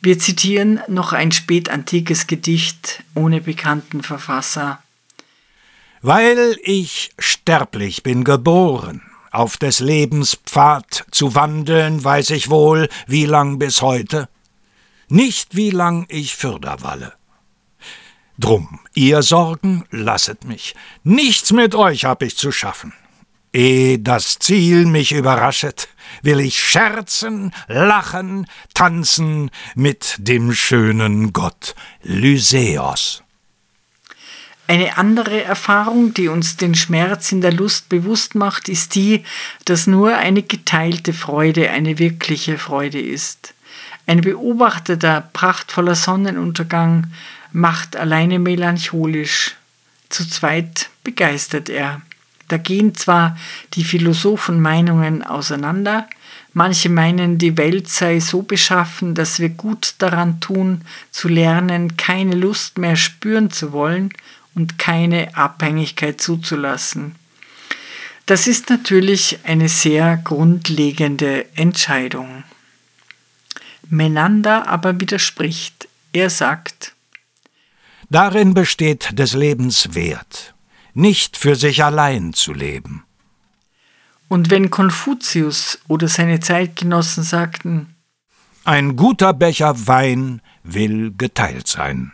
Wir 0.00 0.18
zitieren 0.18 0.80
noch 0.86 1.12
ein 1.12 1.32
spätantikes 1.32 2.28
Gedicht 2.28 3.02
ohne 3.14 3.40
bekannten 3.40 4.02
Verfasser. 4.02 4.80
Weil 6.02 6.56
ich 6.62 7.10
sterblich 7.18 8.04
bin 8.04 8.22
geboren, 8.22 9.02
auf 9.32 9.56
des 9.56 9.80
Lebens 9.80 10.38
Pfad 10.46 11.04
zu 11.10 11.34
wandeln, 11.34 12.02
weiß 12.02 12.30
ich 12.30 12.48
wohl, 12.48 12.88
wie 13.08 13.26
lang 13.26 13.58
bis 13.58 13.82
heute, 13.82 14.28
nicht 15.08 15.56
wie 15.56 15.70
lang 15.70 16.06
ich 16.08 16.36
fürder 16.36 16.82
walle. 16.82 17.17
Drum, 18.38 18.78
ihr 18.94 19.22
Sorgen 19.22 19.84
lasset 19.90 20.44
mich, 20.44 20.76
nichts 21.02 21.50
mit 21.50 21.74
euch 21.74 22.04
hab 22.04 22.22
ich 22.22 22.36
zu 22.36 22.52
schaffen. 22.52 22.92
Eh 23.52 23.98
das 23.98 24.38
Ziel 24.38 24.86
mich 24.86 25.10
überraschet, 25.10 25.88
will 26.22 26.38
ich 26.38 26.60
scherzen, 26.60 27.52
lachen, 27.66 28.46
tanzen 28.74 29.50
mit 29.74 30.14
dem 30.18 30.52
schönen 30.52 31.32
Gott 31.32 31.74
Lyseos. 32.02 33.24
Eine 34.68 34.98
andere 34.98 35.42
Erfahrung, 35.42 36.14
die 36.14 36.28
uns 36.28 36.56
den 36.56 36.76
Schmerz 36.76 37.32
in 37.32 37.40
der 37.40 37.52
Lust 37.52 37.88
bewusst 37.88 38.36
macht, 38.36 38.68
ist 38.68 38.94
die, 38.94 39.24
dass 39.64 39.88
nur 39.88 40.14
eine 40.16 40.42
geteilte 40.44 41.12
Freude 41.12 41.70
eine 41.70 41.98
wirkliche 41.98 42.56
Freude 42.58 43.00
ist. 43.00 43.54
Ein 44.06 44.20
beobachteter, 44.20 45.28
prachtvoller 45.32 45.96
Sonnenuntergang 45.96 47.08
macht 47.52 47.96
alleine 47.96 48.38
melancholisch, 48.38 49.56
zu 50.08 50.28
zweit 50.28 50.90
begeistert 51.04 51.68
er. 51.68 52.02
Da 52.48 52.56
gehen 52.56 52.94
zwar 52.94 53.36
die 53.74 53.84
Philosophenmeinungen 53.84 55.22
auseinander, 55.22 56.08
manche 56.54 56.88
meinen, 56.88 57.38
die 57.38 57.56
Welt 57.56 57.88
sei 57.88 58.20
so 58.20 58.42
beschaffen, 58.42 59.14
dass 59.14 59.38
wir 59.38 59.50
gut 59.50 59.94
daran 59.98 60.40
tun, 60.40 60.82
zu 61.10 61.28
lernen, 61.28 61.96
keine 61.96 62.34
Lust 62.34 62.78
mehr 62.78 62.96
spüren 62.96 63.50
zu 63.50 63.72
wollen 63.72 64.12
und 64.54 64.78
keine 64.78 65.36
Abhängigkeit 65.36 66.20
zuzulassen. 66.20 67.14
Das 68.26 68.46
ist 68.46 68.68
natürlich 68.68 69.38
eine 69.44 69.68
sehr 69.68 70.18
grundlegende 70.18 71.46
Entscheidung. 71.54 72.44
Menander 73.88 74.68
aber 74.68 75.00
widerspricht. 75.00 75.88
Er 76.12 76.28
sagt, 76.28 76.92
Darin 78.10 78.54
besteht 78.54 79.18
des 79.18 79.34
Lebens 79.34 79.94
Wert, 79.94 80.54
nicht 80.94 81.36
für 81.36 81.56
sich 81.56 81.84
allein 81.84 82.32
zu 82.32 82.54
leben. 82.54 83.04
Und 84.28 84.50
wenn 84.50 84.70
Konfuzius 84.70 85.78
oder 85.88 86.08
seine 86.08 86.40
Zeitgenossen 86.40 87.22
sagten, 87.22 87.94
ein 88.64 88.96
guter 88.96 89.32
Becher 89.32 89.86
Wein 89.86 90.42
will 90.62 91.12
geteilt 91.16 91.68
sein. 91.68 92.12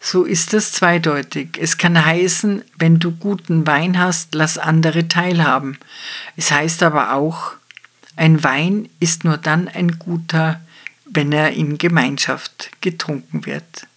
So 0.00 0.24
ist 0.24 0.54
es 0.54 0.72
zweideutig. 0.72 1.58
Es 1.60 1.78
kann 1.78 2.04
heißen, 2.04 2.62
wenn 2.78 3.00
du 3.00 3.10
guten 3.10 3.66
Wein 3.66 3.98
hast, 3.98 4.36
lass 4.36 4.58
andere 4.58 5.08
teilhaben. 5.08 5.78
Es 6.36 6.52
heißt 6.52 6.84
aber 6.84 7.12
auch, 7.14 7.54
ein 8.14 8.44
Wein 8.44 8.88
ist 9.00 9.24
nur 9.24 9.36
dann 9.36 9.66
ein 9.66 9.98
guter, 9.98 10.60
wenn 11.10 11.32
er 11.32 11.52
in 11.52 11.76
Gemeinschaft 11.76 12.70
getrunken 12.80 13.46
wird. 13.46 13.88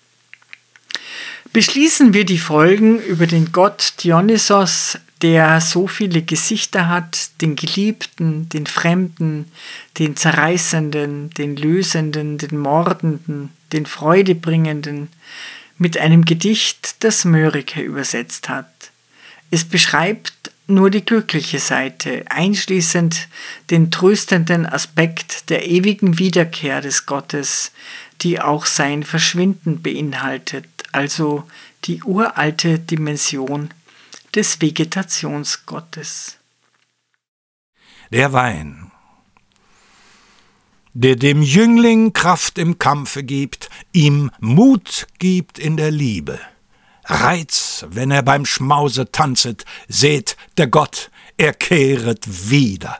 Beschließen 1.51 2.13
wir 2.13 2.25
die 2.25 2.37
Folgen 2.37 2.99
über 2.99 3.25
den 3.25 3.51
Gott 3.51 3.93
Dionysos, 4.03 4.99
der 5.23 5.59
so 5.61 5.87
viele 5.87 6.21
Gesichter 6.21 6.87
hat, 6.87 7.41
den 7.41 7.55
Geliebten, 7.55 8.47
den 8.49 8.67
Fremden, 8.67 9.51
den 9.97 10.15
Zerreißenden, 10.15 11.31
den 11.31 11.55
Lösenden, 11.55 12.37
den 12.37 12.57
Mordenden, 12.57 13.49
den 13.73 13.87
Freudebringenden, 13.87 15.09
mit 15.79 15.97
einem 15.97 16.23
Gedicht, 16.23 17.03
das 17.03 17.25
Mörike 17.25 17.81
übersetzt 17.81 18.47
hat. 18.47 18.91
Es 19.49 19.65
beschreibt 19.65 20.51
nur 20.67 20.91
die 20.91 21.03
glückliche 21.03 21.57
Seite, 21.57 22.25
einschließend 22.29 23.27
den 23.71 23.89
tröstenden 23.89 24.67
Aspekt 24.67 25.49
der 25.49 25.67
ewigen 25.67 26.19
Wiederkehr 26.19 26.81
des 26.81 27.07
Gottes, 27.07 27.71
die 28.21 28.39
auch 28.39 28.65
sein 28.65 29.03
Verschwinden 29.03 29.81
beinhaltet, 29.81 30.67
also 30.91 31.47
die 31.85 32.03
uralte 32.03 32.79
Dimension 32.79 33.69
des 34.35 34.61
Vegetationsgottes. 34.61 36.37
Der 38.11 38.33
Wein, 38.33 38.91
der 40.93 41.15
dem 41.15 41.41
Jüngling 41.41 42.13
Kraft 42.13 42.57
im 42.57 42.79
Kampfe 42.79 43.23
gibt, 43.23 43.69
ihm 43.93 44.31
Mut 44.39 45.07
gibt 45.19 45.59
in 45.59 45.77
der 45.77 45.91
Liebe 45.91 46.39
Reiz, 47.09 47.85
wenn 47.89 48.11
er 48.11 48.21
beim 48.21 48.45
Schmause 48.45 49.11
tanzet, 49.11 49.65
seht 49.87 50.37
der 50.57 50.67
Gott, 50.67 51.09
er 51.37 51.53
kehret 51.53 52.51
wieder. 52.51 52.99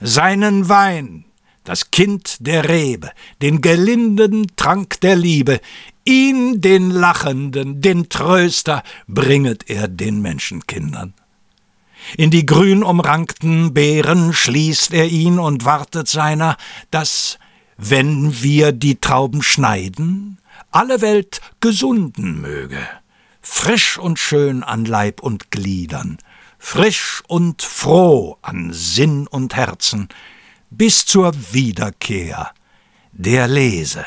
Seinen 0.00 0.68
Wein, 0.68 1.24
das 1.64 1.90
Kind 1.90 2.36
der 2.40 2.68
Rebe, 2.68 3.10
den 3.42 3.60
gelinden 3.60 4.46
Trank 4.56 5.00
der 5.00 5.16
Liebe, 5.16 5.60
ihn, 6.04 6.60
den 6.60 6.90
Lachenden, 6.90 7.80
den 7.80 8.08
Tröster, 8.08 8.82
bringet 9.06 9.68
er 9.68 9.88
den 9.88 10.22
Menschenkindern. 10.22 11.14
In 12.16 12.30
die 12.30 12.46
grün 12.46 12.82
umrankten 12.82 13.74
Beeren 13.74 14.32
schließt 14.32 14.94
er 14.94 15.06
ihn 15.06 15.38
und 15.38 15.64
wartet 15.64 16.08
seiner, 16.08 16.56
dass, 16.90 17.38
wenn 17.76 18.42
wir 18.42 18.72
die 18.72 18.96
Trauben 18.96 19.42
schneiden, 19.42 20.38
alle 20.70 21.02
Welt 21.02 21.40
gesunden 21.60 22.40
möge 22.40 22.78
frisch 23.40 23.98
und 23.98 24.18
schön 24.18 24.62
an 24.62 24.84
Leib 24.84 25.22
und 25.22 25.50
Gliedern, 25.50 26.18
frisch 26.58 27.22
und 27.26 27.62
froh 27.62 28.38
an 28.42 28.70
Sinn 28.72 29.26
und 29.26 29.56
Herzen, 29.56 30.08
bis 30.70 31.04
zur 31.04 31.32
Wiederkehr 31.52 32.52
der 33.12 33.48
Lese. 33.48 34.06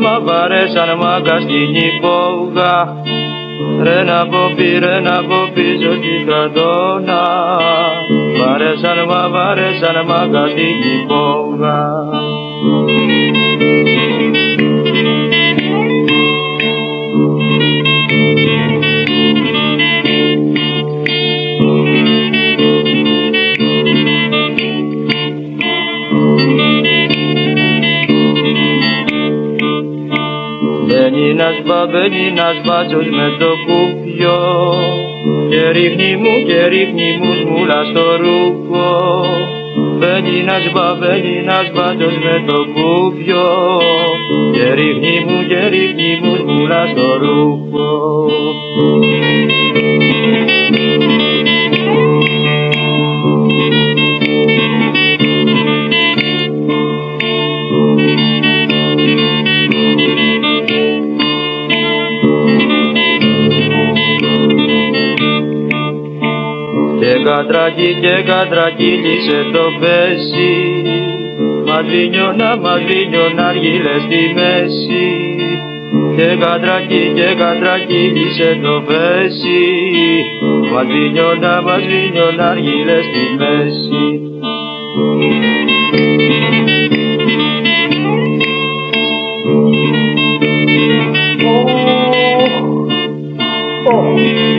μα 0.00 0.20
βαρέσαν 0.20 0.96
μάγκα 0.96 1.40
στην 1.40 1.74
υπόγα 1.74 2.74
Ρε 3.82 4.02
να 4.02 4.26
πω 4.26 4.52
πει 4.56 4.78
ρε 4.78 5.00
να 5.00 5.16
πω 5.28 5.50
πίσω 5.54 5.92
στην 5.98 6.26
κρατώνα. 6.26 7.22
Βαρέσαν 8.38 8.98
μα 9.08 9.28
βαρέσαν 9.28 9.96
μάγκα 10.06 10.46
στην 10.48 10.76
υπόγα 11.00 11.78
ένας 31.38 31.56
μπαμπένι, 31.66 32.26
ένας 32.26 32.56
μπάτσος 32.64 33.08
με 33.18 33.26
το 33.38 33.50
κουπιό. 33.66 34.40
Και 35.50 35.70
ρίχνει 35.70 36.16
μου 36.16 36.34
και 36.46 36.66
ρίχνει 36.66 37.08
μου 37.20 37.32
σμούλα 37.40 37.80
στο 37.90 38.04
ρούχο. 38.22 38.88
Μπαίνει 39.98 40.38
ένας 40.38 40.64
μπαμπένι, 40.72 41.32
ένας 41.42 41.66
μπάτσος 41.74 42.16
με 42.24 42.34
το 42.46 42.58
κουπιό. 42.74 43.48
Και 44.54 44.66
ρίχνει 44.78 45.16
μου 45.26 45.38
και 45.48 45.60
ρίχνει 45.72 46.10
μου 46.22 46.36
σμούλα 46.40 46.82
στο 46.92 47.06
ρούχο 47.22 47.56
βράχη 67.76 67.94
και 68.00 68.22
κατρακύλησε 68.26 69.50
το 69.52 69.64
πέσι. 69.80 70.82
Μαδρίνιωνα, 71.66 72.56
μαδρίνιωνα, 72.56 73.46
αργύλες 73.46 74.02
στη 74.02 74.32
μέση. 74.34 75.36
Και 76.16 76.36
κατρακύ, 76.40 77.12
και 77.14 77.34
κατρακύλησε 77.38 78.58
το 78.62 78.82
πέσι. 78.86 79.60
Μαδρίνιωνα, 80.72 81.62
μαδρίνιωνα, 81.62 82.48
αργύλες 82.50 83.04
στη 83.04 83.24
μέση. 83.38 84.20
Oh, 91.48 91.72
oh. 93.92 94.55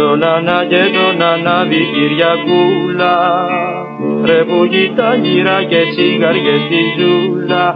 Τον 0.00 0.24
Ανά 0.24 0.64
και 0.68 0.82
τον 0.96 1.22
Ανάβη 1.22 1.82
Κυριακούλα 1.92 3.16
Ρε 4.24 4.44
που 4.44 4.58
τα 4.96 5.14
γύρα 5.14 5.62
και 5.62 5.82
τσιγαριές 5.90 6.60
στη 6.66 6.82
ζούλα. 6.98 7.66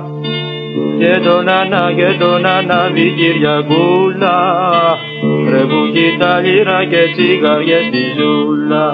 Και 0.98 1.20
τον 1.26 1.48
Ανά 1.48 1.92
και 1.96 2.10
τον 2.18 2.46
Ανάβη 2.46 3.14
Κυριακούλα 3.16 4.36
Ρε 5.50 5.64
που 5.70 5.82
τα 6.18 6.40
γύρα 6.44 6.84
και 6.90 7.02
τσιγαριές 7.14 7.84
στη 7.88 8.02
ζούλα 8.16 8.86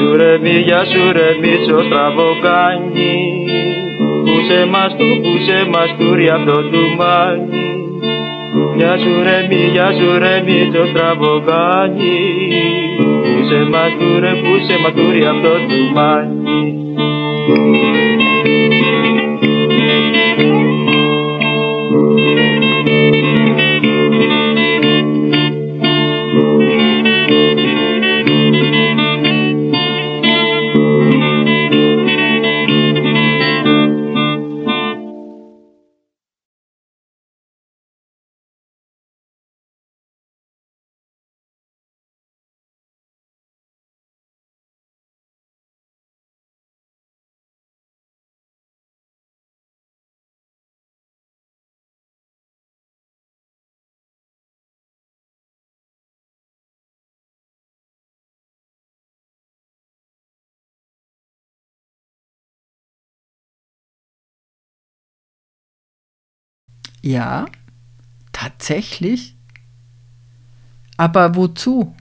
σου 0.00 0.16
ρε 0.16 0.38
μη, 0.42 0.54
γεια 0.66 0.84
σου 0.90 1.12
ρε 1.12 1.28
μίτσο 1.40 1.78
στραβοκάνι 1.86 3.14
Πούσε 4.24 4.66
μας 4.72 4.96
του, 4.98 5.20
πούσε 5.22 5.58
μας 5.72 5.90
του 5.98 6.14
ρε 6.14 6.30
αυτό 6.32 6.56
του 6.70 6.82
μάνι. 6.98 7.66
Γεια 8.76 8.98
σου 8.98 9.12
ρε 9.22 9.46
μη, 9.48 9.62
γεια 9.72 9.88
σου 9.98 10.18
ρε 10.18 10.42
μίτσο 10.46 10.86
στραβοκάνι 10.86 12.18
Πούσε 13.24 13.60
μας 13.72 13.92
του 13.98 14.20
ρε, 14.20 14.32
πούσε 14.42 14.76
μας 14.82 14.92
του 14.92 15.10
ρε 15.12 15.28
αυτό 15.28 15.52
του 15.68 15.80
μάνι 15.94 16.60
Ja, 67.02 67.46
tatsächlich. 68.32 69.36
Aber 70.96 71.34
wozu? 71.34 71.94